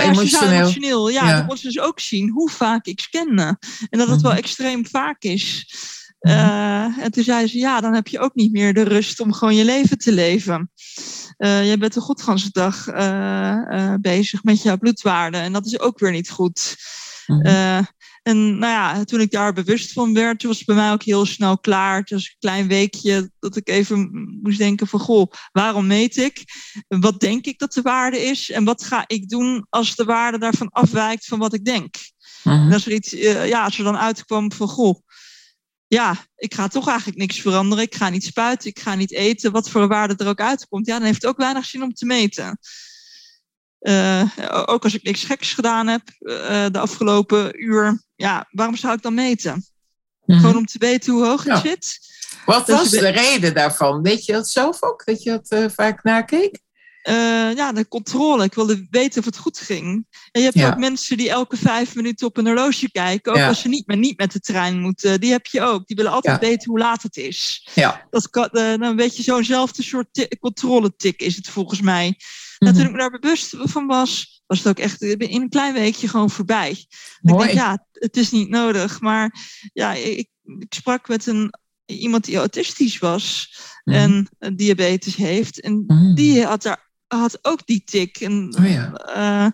[0.00, 1.08] Uh, sociaal emotioneel.
[1.08, 1.40] Ja, ja.
[1.40, 3.58] kon ze dus ook zien hoe vaak ik scanne.
[3.90, 5.74] En dat het wel extreem vaak is.
[6.20, 7.00] Mm -hmm.
[7.00, 9.54] en toen zei ze, ja, dan heb je ook niet meer de rust om gewoon
[9.54, 10.70] je leven te leven.
[11.38, 12.84] jij bent de godganse dag
[14.00, 15.36] bezig met jouw bloedwaarde.
[15.38, 16.76] En dat is ook weer niet goed.
[18.28, 21.26] En nou ja, toen ik daar bewust van werd, was het bij mij ook heel
[21.26, 21.98] snel klaar.
[21.98, 24.10] Het was een klein weekje dat ik even
[24.42, 26.44] moest denken van, goh, waarom meet ik?
[26.88, 28.50] Wat denk ik dat de waarde is?
[28.50, 31.96] En wat ga ik doen als de waarde daarvan afwijkt van wat ik denk?
[32.42, 32.66] Mhm.
[32.66, 35.00] En als er iets, eh, ja, als er dan uitkwam van, goh,
[35.86, 37.84] ja, ik ga toch eigenlijk niks veranderen.
[37.84, 39.52] Ik ga niet spuiten, ik ga niet eten.
[39.52, 42.06] Wat voor waarde er ook uitkomt, ja, dan heeft het ook weinig zin om te
[42.06, 42.58] meten.
[43.80, 44.22] Uh,
[44.66, 49.02] ook als ik niks geks gedaan heb uh, de afgelopen uur, ja, waarom zou ik
[49.02, 49.52] dan meten?
[49.52, 49.64] Mm
[50.24, 50.38] -hmm.
[50.38, 51.68] Gewoon om te weten hoe hoog het ja.
[51.68, 51.98] zit.
[52.44, 54.02] Wat dus was de reden daarvan?
[54.02, 56.60] Weet je dat zelf ook, dat je dat uh, vaak nakeek?
[57.08, 58.44] Uh, ja, de controle.
[58.44, 60.06] Ik wilde weten of het goed ging.
[60.30, 60.68] En je hebt ja.
[60.68, 63.32] ook mensen die elke vijf minuten op een horloge kijken.
[63.32, 63.48] Ook ja.
[63.48, 65.20] als ze niet, maar niet met de trein moeten.
[65.20, 65.86] Die heb je ook.
[65.86, 66.48] Die willen altijd ja.
[66.48, 67.68] weten hoe laat het is.
[67.74, 68.06] Ja.
[68.10, 72.16] Dat kan, uh, dan weet je, zo'nzelfde soort controle-tik is het volgens mij.
[72.58, 75.74] En toen ik me daar bewust van was, was het ook echt in een klein
[75.74, 76.70] weekje gewoon voorbij.
[76.70, 79.00] Ik denk, ja, het is niet nodig.
[79.00, 79.34] Maar
[79.72, 80.28] ja, ik,
[80.58, 81.52] ik sprak met een,
[81.84, 83.94] iemand die autistisch was -hmm.
[83.94, 85.60] en een diabetes heeft.
[85.60, 86.14] En mm -hmm.
[86.14, 88.16] die had daar had ook die tik.
[88.16, 88.92] En, oh ja.
[89.16, 89.50] uh,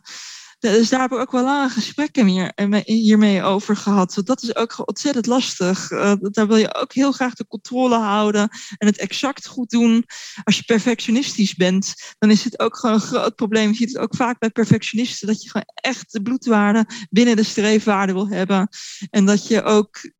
[0.72, 2.52] dus daar heb ik ook wel lange gesprekken hier,
[2.84, 4.14] hiermee over gehad.
[4.14, 5.90] Want dat is ook ontzettend lastig.
[5.90, 8.48] Uh, daar wil je ook heel graag de controle houden
[8.78, 10.04] en het exact goed doen.
[10.44, 13.68] Als je perfectionistisch bent, dan is het ook gewoon een groot probleem.
[13.68, 17.42] Je ziet het ook vaak bij perfectionisten, dat je gewoon echt de bloedwaarde binnen de
[17.42, 18.68] streefwaarde wil hebben.
[19.10, 20.12] En dat je ook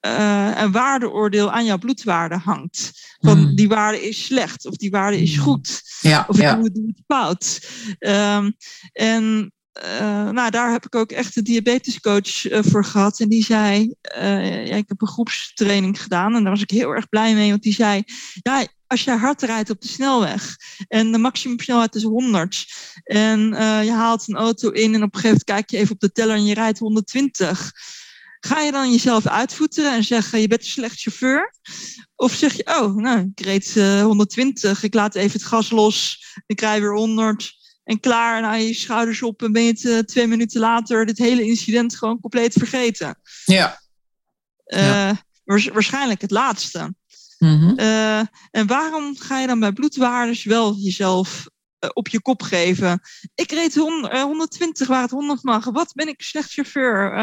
[0.00, 2.90] uh, een waardeoordeel aan jouw bloedwaarde hangt.
[3.20, 3.54] Van mm.
[3.54, 5.82] die waarde is slecht of die waarde is goed.
[6.00, 6.54] Ja, of ik ja.
[6.54, 7.68] doe het fout.
[7.98, 8.56] Um,
[8.92, 9.52] en
[9.84, 13.20] uh, nou, daar heb ik ook echt een diabetescoach uh, voor gehad.
[13.20, 17.08] En die zei, ja, ik heb een groepstraining gedaan en daar was ik heel erg
[17.08, 17.50] blij mee.
[17.50, 18.02] Want die zei,
[18.42, 20.56] ja, als je hard rijdt op de snelweg
[20.88, 22.66] en de maximumsnelheid is 100
[23.04, 23.40] en
[23.84, 26.12] je haalt een auto in en op een gegeven moment kijk je even op de
[26.12, 27.72] teller en je rijdt 120
[28.40, 31.54] Ga je dan jezelf uitvoeteren en zeggen je bent een slecht chauffeur?
[32.16, 36.24] Of zeg je, oh, nou, ik reed uh, 120, ik laat even het gas los,
[36.46, 37.57] ik rij weer 100
[37.88, 38.36] en klaar.
[38.36, 41.42] En nou, je schouders op en ben je het uh, twee minuten later dit hele
[41.42, 43.18] incident gewoon compleet vergeten.
[43.44, 43.80] Ja.
[44.64, 45.22] Ja.
[45.44, 46.94] Waarschijnlijk het laatste.
[47.38, 47.78] Mm -hmm.
[48.50, 51.46] en waarom ga je dan bij bloedwaardes wel jezelf
[51.92, 53.00] op je kop geven.
[53.34, 55.64] Ik reed 100, 120 waar het 100 mag.
[55.64, 57.14] Wat ben ik slecht chauffeur?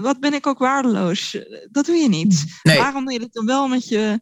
[0.00, 1.38] Wat ben ik ook waardeloos?
[1.70, 2.44] Dat doe je niet.
[2.62, 2.78] Nee.
[2.78, 4.20] Waarom doe je het dan wel met je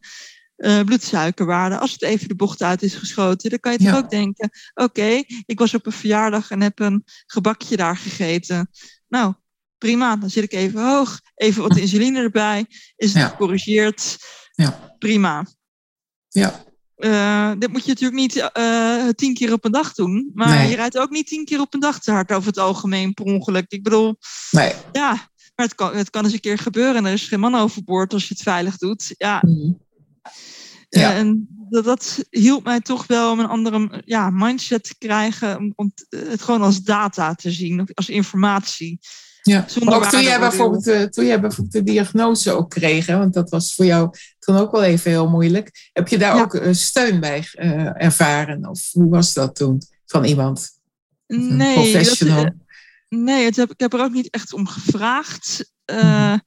[0.63, 1.79] uh, bloedsuikerwaarde?
[1.79, 3.97] Als het even de bocht uit is geschoten, dan kan je toch Ja.
[3.97, 8.71] ook denken: oké, ik was op een verjaardag en heb een gebakje daar gegeten.
[9.09, 9.35] Nou,
[9.79, 11.21] prima, dan zit ik even hoog.
[11.35, 12.67] Even wat insuline erbij.
[12.97, 13.29] Is het Ja.
[13.29, 14.17] gecorrigeerd?
[14.53, 14.95] Ja.
[14.99, 15.47] Prima.
[16.29, 16.65] Ja.
[16.97, 20.31] Uh, dit moet je natuurlijk niet uh, tien keer op een dag doen.
[20.35, 20.69] Maar Nee.
[20.71, 23.25] je rijdt ook niet tien keer op een dag te hard over het algemeen per
[23.25, 23.65] ongeluk.
[23.69, 24.17] Ik bedoel,
[24.51, 24.73] Nee.
[24.93, 25.11] ja,
[25.55, 26.95] maar het kan, het kan eens een keer gebeuren.
[26.97, 29.15] En er is geen man overboord als je het veilig doet.
[29.17, 29.73] Ja, Mhm.
[31.01, 31.15] Ja.
[31.15, 35.59] en dat, dat hielp mij toch wel om een andere ja, mindset te krijgen.
[35.59, 38.99] Om, om het gewoon als data te zien, als informatie.
[39.43, 39.65] Ja.
[39.69, 43.35] Zonder ook toen jij, bijvoorbeeld, eh, toen jij bijvoorbeeld de diagnose ook kreeg, hè, want
[43.35, 45.91] dat was voor jou toen ook wel even heel moeilijk.
[45.93, 46.43] Heb je daar Ja.
[46.43, 48.69] ook eh, steun bij eh, ervaren?
[48.69, 50.71] Of hoe was dat toen van iemand?
[51.27, 52.45] Nee, dat, professional?
[52.45, 52.51] eh,
[53.09, 55.73] nee het heb, ik heb er ook niet echt om gevraagd.
[55.87, 56.39] Mhm.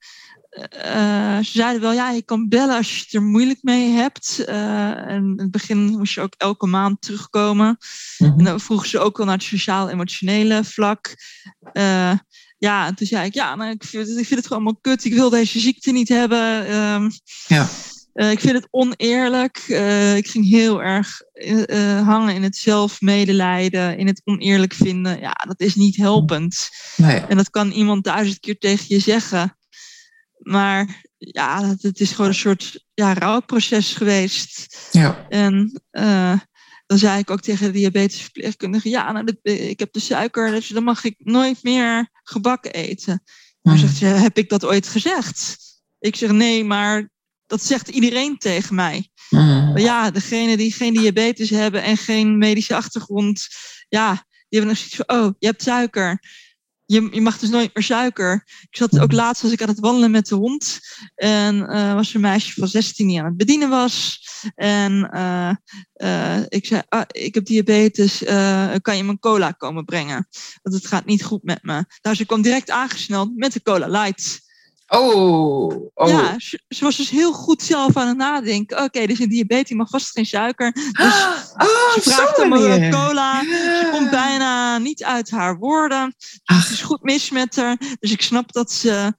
[0.56, 4.44] Eh, ze zeiden wel, ja, je kan bellen als je het er moeilijk mee hebt.
[4.46, 7.78] Eh, en in het begin moest je ook elke maand terugkomen.
[8.18, 8.40] Mhm.
[8.40, 11.16] En dan vroegen ze ook wel naar het sociaal-emotionele vlak.
[11.74, 12.12] Eh,
[12.58, 14.82] ja, en toen zei ik, ja, nou, ik, vind, het- ik vind het gewoon allemaal
[14.82, 15.06] kut.
[15.06, 16.68] Ik wil deze ziekte niet hebben.
[16.68, 17.10] Ehm,
[17.48, 17.68] Ja.
[18.32, 19.58] ik vind het oneerlijk.
[20.16, 21.22] Ik ging heel erg
[22.06, 25.20] hangen in het zelfmedelijden, in het oneerlijk vinden.
[25.20, 26.70] Ja, dat is niet helpend.
[26.96, 27.20] Nee.
[27.20, 29.58] En dat kan iemand duizend keer tegen je zeggen.
[30.38, 34.78] Maar ja, het, is gewoon een soort ja, rouwproces geweest.
[34.92, 35.26] Ja.
[35.30, 36.40] En eh,
[36.86, 40.84] dan zei ik ook tegen de diabetesverpleegkundige: Ja, nou, ik heb de suiker, dus dan
[40.84, 43.24] mag ik nooit meer gebak eten.
[43.62, 43.84] Maar Mhm.
[43.86, 45.58] zegt ze: Heb ik dat ooit gezegd?
[46.00, 47.10] Ik zeg: Nee, maar
[47.46, 49.10] dat zegt iedereen tegen mij.
[49.30, 53.48] Maar ja, degene die geen diabetes hebben en geen medische achtergrond,
[53.90, 54.12] ja,
[54.50, 56.20] die hebben nog zoiets van: Oh, je hebt suiker.
[56.86, 58.44] Je, je mag dus nooit meer suiker.
[58.70, 60.80] Ik zat ook laatst als ik aan het wandelen met de hond.
[61.16, 64.24] En eh was een meisje van 16 die aan het bedienen was.
[64.56, 65.50] En eh,
[65.94, 68.18] eh, ik zei, ah, ik heb diabetes,
[68.82, 70.28] kan je me een cola komen brengen?
[70.62, 71.86] Want het gaat niet goed met me.
[72.02, 74.45] Nou, ze kwam direct aangesneld met de cola light.
[74.88, 75.90] Oh.
[75.94, 76.08] oh.
[76.10, 78.84] Ja, ze, ze was dus heel goed zelf aan het nadenken.
[78.84, 80.72] Oké, dus een diabetes, die mag vast geen suiker.
[80.72, 81.24] Dus
[81.54, 83.44] oh, ze vraagt om een cola.
[83.44, 86.16] Ze komt bijna niet uit haar woorden.
[86.44, 87.78] Het is goed mis met haar.
[88.00, 89.14] Dus ik snap dat ze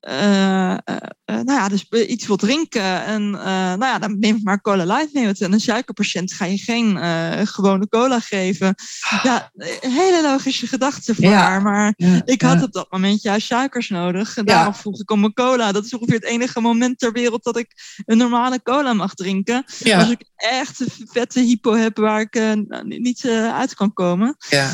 [0.00, 3.04] nou ja, dus iets wil drinken.
[3.04, 5.24] En nou ja, dan neem ik maar cola light mee.
[5.24, 6.98] Want een suikerpatiënt ga je geen
[7.46, 8.74] gewone cola geven.
[9.22, 11.62] Ja, hele logische gedachte voor haar.
[11.62, 11.94] Maar
[12.24, 14.36] ik had op dat moment juist suikers nodig.
[14.36, 15.72] En daarom vroeg ik om een cola.
[15.72, 17.72] Dat is ongeveer het enige moment ter wereld dat ik
[18.04, 19.64] een normale cola mag drinken.
[19.66, 24.36] Als ik echt een vette hypo heb waar ik niet uit kan komen.
[24.48, 24.70] Ja.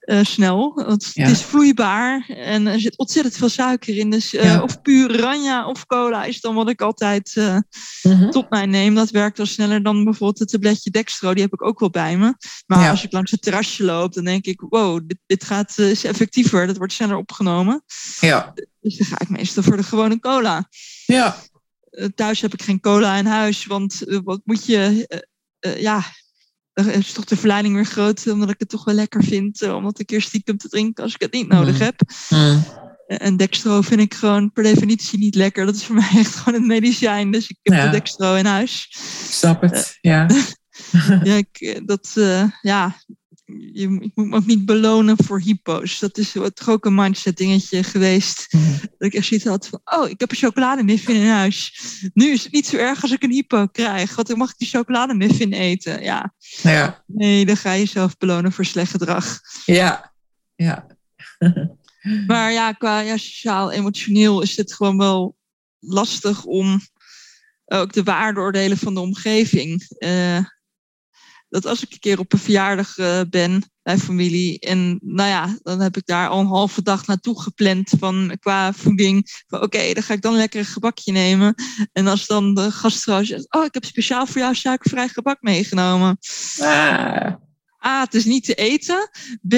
[0.00, 0.72] Uh, snel.
[0.74, 4.10] Want het is vloeibaar en er zit ontzettend veel suiker in.
[4.10, 7.56] Dus uh, of puur ranja of cola is dan wat ik altijd uh,
[8.02, 8.30] mm-hmm.
[8.30, 8.94] tot mij neem.
[8.94, 11.34] Dat werkt wel sneller dan bijvoorbeeld het tabletje Dextro.
[11.34, 12.34] Die heb ik ook wel bij me.
[12.66, 12.90] Maar ja.
[12.90, 14.60] als ik langs het terrasje loop, dan denk ik...
[14.60, 16.66] wow, dit, dit gaat, is effectiever.
[16.66, 17.82] Dat wordt sneller opgenomen.
[18.20, 18.52] Ja.
[18.80, 20.68] Dus dan ga ik meestal voor de gewone cola.
[21.06, 21.36] Ja.
[22.14, 23.66] thuis heb ik geen cola in huis.
[23.66, 25.08] Want wat moet je...
[25.78, 26.04] ja,
[26.86, 29.98] is toch de verleiding weer groot, omdat ik het toch wel lekker vind om dat
[29.98, 31.80] een keer stiekem te drinken als ik het niet nodig Mm.
[31.80, 32.00] heb.
[32.28, 32.64] Mm.
[33.06, 35.66] En dextro vind ik gewoon per definitie niet lekker.
[35.66, 37.30] Dat is voor mij echt gewoon een medicijn.
[37.30, 37.84] Dus ik heb Ja.
[37.84, 38.88] de dextro in huis.
[39.30, 39.98] Snap het.
[40.00, 40.26] Ja.
[41.22, 42.96] Ja, ik, dat, eh, ja,
[43.72, 45.98] je, ik moet me ook niet belonen voor hypo's.
[45.98, 48.46] Dat is wat- toch ook een mindset dingetje geweest.
[48.50, 48.78] Mm.
[48.80, 51.72] Dat ik echt zoiets had van, oh, ik heb een chocolademuffin in huis.
[52.14, 54.14] Nu is het niet zo erg als ik een hypo krijg.
[54.14, 56.02] Want dan mag ik die chocolademuffin eten.
[56.02, 57.04] Ja, Ja.
[57.06, 59.40] nee, dan ga je jezelf belonen voor slecht gedrag.
[59.66, 60.12] Ja.
[60.56, 60.86] Ja.
[62.26, 65.36] Maar ja, qua ja, sociaal-emotioneel is het gewoon wel
[65.78, 66.80] lastig om
[67.66, 69.86] ook de waardeoordelen van de omgeving.
[69.98, 70.38] eh,
[71.50, 75.58] dat als ik een keer op een verjaardag eh, ben bij familie en nou ja,
[75.62, 79.42] dan heb ik daar al een halve dag naartoe gepland van qua voeding.
[79.46, 81.54] Van oké, dan ga ik dan lekker een gebakje nemen.
[81.92, 86.18] En als dan de gastvrouw zegt, oh, ik heb speciaal voor jou suikervrij gebak meegenomen.
[86.58, 87.32] Ah.
[87.86, 89.10] A, het is niet te eten.
[89.48, 89.54] B,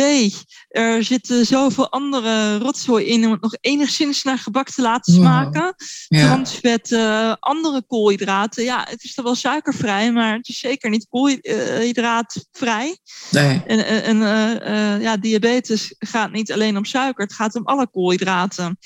[0.68, 5.22] er zitten zoveel andere rotzooi in om het nog enigszins naar gebak te laten Wow.
[5.22, 5.74] smaken.
[6.08, 6.26] Ja.
[6.26, 8.64] Transvetten, andere koolhydraten.
[8.64, 12.98] Ja, het is dan wel suikervrij, maar het is zeker niet koolhydraatvrij.
[13.30, 13.62] Nee.
[13.64, 17.88] En, en eh, eh, ja, diabetes gaat niet alleen om suiker, het gaat om alle
[17.90, 18.78] koolhydraten.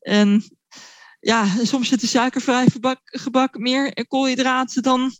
[0.00, 0.44] En
[1.20, 5.16] ja, soms zit de suikervrij gebak, gebak meer koolhydraten dan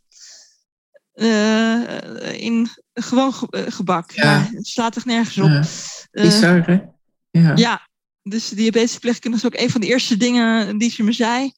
[1.12, 4.10] eh, in gewoon ge- eh, gebak.
[4.10, 4.48] Ja.
[4.52, 5.48] Het slaat echt nergens op.
[5.48, 5.64] Ja.
[6.10, 6.78] Eh, Bizar, hè?
[7.30, 7.52] Ja.
[7.56, 7.88] ja,
[8.22, 8.70] dus de
[9.32, 11.52] is ook een van de eerste dingen die ze me zei.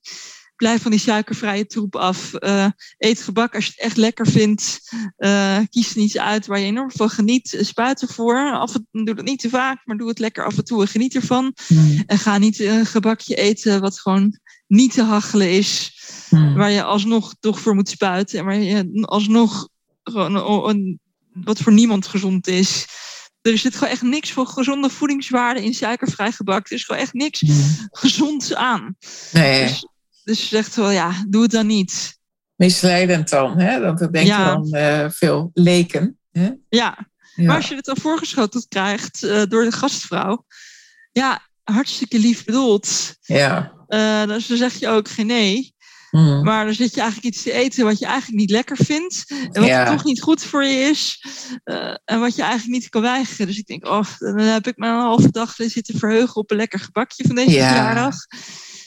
[0.57, 2.35] Blijf van die suikervrije troep af.
[2.35, 2.67] Eh,
[2.99, 4.81] eet gebak als je het echt lekker vindt.
[5.17, 7.55] Eh, kies er iets uit waar je enorm van geniet.
[7.55, 8.53] Eh, Spuit ervoor.
[8.53, 10.89] Af en, doe dat niet te vaak, maar doe het lekker af en toe en
[10.89, 11.55] geniet ervan.
[11.69, 12.03] Mm.
[12.07, 15.93] En ga niet een gebakje eten wat gewoon niet te hachelen is.
[16.31, 16.55] Mm.
[16.55, 18.39] Waar je alsnog toch voor moet spuiten.
[18.39, 19.69] En waar je alsnog
[20.03, 20.99] gewoon
[21.35, 22.87] wat voor niemand gezond is.
[23.43, 26.67] Er zit gewoon echt niks van gezonde voedingswaarde in suikervrij gebak.
[26.67, 27.89] Er is gewoon echt niks Mm.
[27.91, 28.97] gezonds aan.
[29.33, 29.63] Nee.
[29.67, 29.87] Dus,
[30.25, 32.19] dus je zegt wel, ja, doe het dan niet.
[32.57, 33.81] Misleidend dan, hè?
[33.81, 34.53] Want dat denken Ja.
[34.55, 36.19] dan eh, veel leken.
[36.33, 36.45] Hè?
[36.69, 37.45] Ja, Ja.
[37.47, 40.45] maar als je het dan voorgeschoteld krijgt eh, door de gastvrouw.
[41.13, 43.17] Ja, hartstikke lief bedoeld.
[43.21, 43.73] ja.
[43.89, 45.74] Eh, dus dan zeg je ook geen nee.
[46.15, 46.43] Mm.
[46.45, 49.25] Maar dan zit je eigenlijk iets te eten wat je eigenlijk niet lekker vindt.
[49.29, 49.91] En wat Ja.
[49.91, 51.25] toch niet goed voor je is.
[51.65, 53.47] eh, en wat je eigenlijk niet kan weigeren.
[53.47, 56.57] Dus ik denk, oh, dan heb ik me een halve dag zitten verheugen op een
[56.57, 57.67] lekker gebakje van deze Ja.
[57.69, 58.15] verjaardag.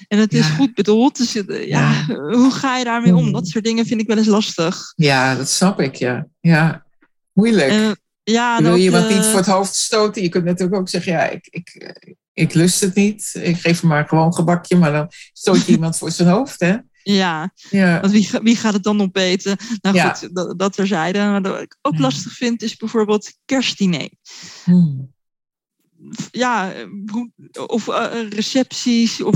[0.08, 0.54] En het is Ja.
[0.54, 1.18] goed bedoeld.
[1.18, 3.26] Dus eh, ja, hoe ga je daarmee om?
[3.26, 3.32] Mm.
[3.32, 4.94] Dat soort dingen vind ik wel eens lastig.
[4.96, 6.28] ja, dat snap ik, ja.
[6.40, 6.86] Ja.
[7.34, 7.70] Moeilijk.
[7.72, 10.22] En, ja, je wil dat, iemand eh, niet voor het hoofd stoten.
[10.22, 11.94] Je kunt natuurlijk ook zeggen, ja, ik, ik,
[12.34, 13.32] ik lust het niet.
[13.42, 16.76] Ik geef hem maar gewoon gebakje, maar dan stoot je iemand voor zijn hoofd, hè?
[17.14, 18.00] Ja, Ja.
[18.00, 19.58] want wie, wie gaat het dan opeten?
[19.82, 20.14] Nou Ja.
[20.14, 21.20] goed, dat, dat terzijde.
[21.20, 22.00] Maar wat ik ook Ja.
[22.02, 24.10] lastig vind is bijvoorbeeld kerstdiner.
[24.66, 25.16] Mm.
[26.32, 26.74] ja,
[27.68, 29.36] of eh, recepties of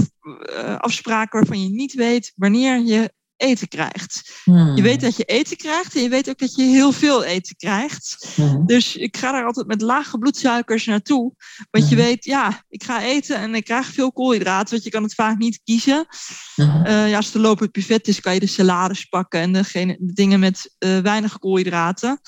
[0.56, 4.42] eh, afspraken waarvan je niet weet wanneer je eten krijgt.
[4.46, 4.76] Mm.
[4.76, 7.56] Je weet dat je eten krijgt en je weet ook dat je heel veel eten
[7.56, 8.28] krijgt.
[8.36, 8.66] Mm.
[8.66, 11.34] Dus ik ga daar altijd met lage bloedsuikers naartoe.
[11.72, 12.06] Want je Mhm.
[12.06, 15.38] weet, ja, ik ga eten en ik krijg veel koolhydraten, want je kan het vaak
[15.38, 16.06] niet kiezen.
[16.56, 19.98] Eh, ja, als de loop het buffet is, kan je de salades pakken en degene,
[20.00, 22.22] de dingen met eh, weinig koolhydraten.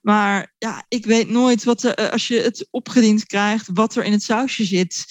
[0.00, 4.04] Maar ja, ik weet nooit wat er, eh, als je het opgediend krijgt, wat er
[4.04, 5.04] in het sausje zit.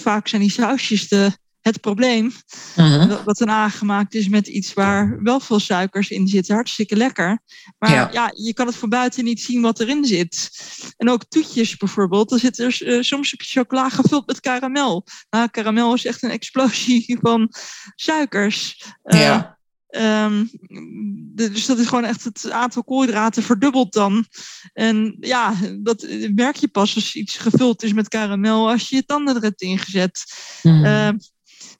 [0.00, 2.32] Vaak zijn die sausjes de, het probleem.
[2.76, 3.08] Mm.
[3.08, 6.54] Dat, dat dan aangemaakt is met iets waar wel veel suikers in zitten.
[6.54, 7.40] Hartstikke lekker.
[7.78, 8.08] Maar Ja.
[8.12, 8.30] ja.
[8.34, 10.50] je kan het van buiten niet zien wat erin zit.
[10.96, 12.28] En ook toetjes bijvoorbeeld.
[12.28, 15.06] Dan zit er eh, soms chocola gevuld met karamel.
[15.30, 17.52] Nou, karamel is echt een explosie van
[17.94, 18.82] suikers.
[19.02, 19.58] Eh, Ja.
[19.88, 20.44] ehm,
[21.34, 24.24] dus dat is gewoon echt het aantal koolhydraten verdubbelt dan.
[24.72, 29.04] En ja, dat merk je pas als iets gevuld is met karamel als je je
[29.04, 30.24] tanden erin ingezet.
[30.62, 30.84] Mm.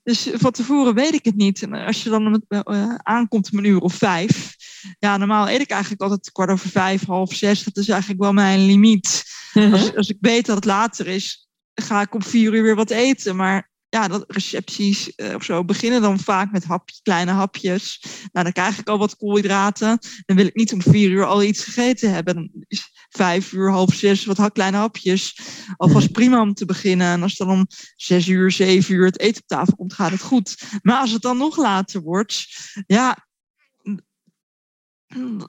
[0.02, 1.62] Dus van tevoren weet ik het niet.
[1.62, 4.56] En als je dan uh, aankomt om een uur of vijf.
[4.98, 7.64] Ja, normaal eet ik eigenlijk altijd kwart over vijf, half zes.
[7.64, 9.24] Dat is eigenlijk wel mijn limiet.
[9.52, 9.72] Mhm.
[9.72, 12.90] als, als ik weet dat het later is, ga ik om vier uur weer wat
[12.90, 13.36] eten.
[13.36, 18.04] Maar ja, dat recepties uh, of zo beginnen dan vaak met hapjes, kleine hapjes.
[18.32, 19.98] Nou, dan krijg ik al wat koolhydraten.
[20.26, 22.34] Dan wil ik niet om vier uur al iets gegeten hebben.
[22.34, 25.38] Dan is vijf uur, half zes wat kleine hapjes.
[25.76, 26.14] Alvast mhm.
[26.14, 27.06] prima om te beginnen.
[27.06, 27.66] En als dan om
[27.96, 30.62] zes uur, zeven uur het eten op tafel komt, gaat het goed.
[30.82, 32.46] Maar als het dan nog later wordt,
[32.86, 33.26] ja,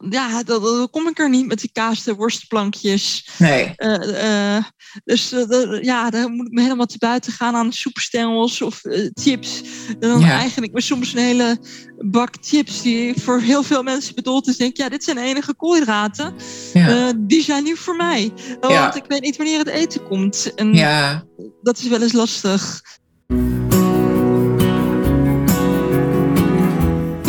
[0.09, 3.29] ja, dan, kom ik er niet met die kaas worstplankjes.
[3.37, 3.73] Nee.
[3.77, 4.63] Uh, uh,
[5.03, 8.81] dus uh, ja, dan moet ik me helemaal te buiten gaan aan soepstengels of
[9.13, 9.61] chips.
[9.99, 10.31] En dan ja.
[10.31, 11.57] eigenlijk me soms een hele
[11.97, 14.57] bak chips die voor heel veel mensen bedoeld is.
[14.57, 16.33] Denk ja, dit zijn de enige koolhydraten.
[16.73, 17.13] Ja.
[17.17, 18.31] die zijn nu voor mij.
[18.61, 18.81] Oh, ja.
[18.81, 20.53] Want ik weet niet wanneer het eten komt.
[20.53, 21.23] En ja.
[21.61, 22.81] dat is wel eens lastig.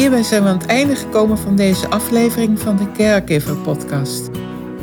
[0.05, 4.27] Hierbij zijn we aan het einde gekomen van deze aflevering van de Caregiver podcast.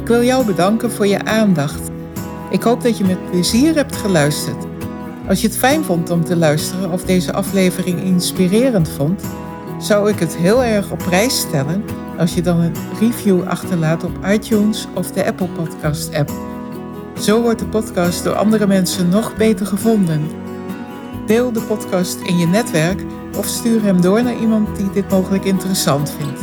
[0.02, 1.90] Ik wil jou bedanken voor je aandacht.
[2.50, 4.66] Ik hoop dat je met plezier hebt geluisterd.
[5.28, 9.24] Als je het fijn vond om te luisteren of deze aflevering inspirerend vond,
[9.80, 11.84] zou ik het heel erg op prijs stellen
[12.18, 16.32] als je dan een review achterlaat op iTunes of de Apple Podcast app.
[17.20, 20.30] Zo wordt de podcast door andere mensen nog beter gevonden.
[21.26, 23.04] Deel de podcast in je netwerk
[23.38, 26.40] of stuur hem door naar iemand die dit mogelijk interessant vindt.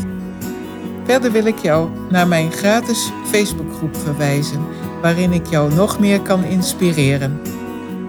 [1.05, 4.67] Verder wil ik jou naar mijn gratis Facebookgroep verwijzen,
[5.03, 7.41] waarin ik jou nog meer kan inspireren.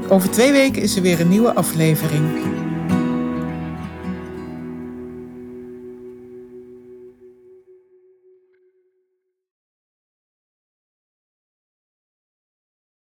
[0.07, 2.23] Over twee weken is er weer een nieuwe aflevering.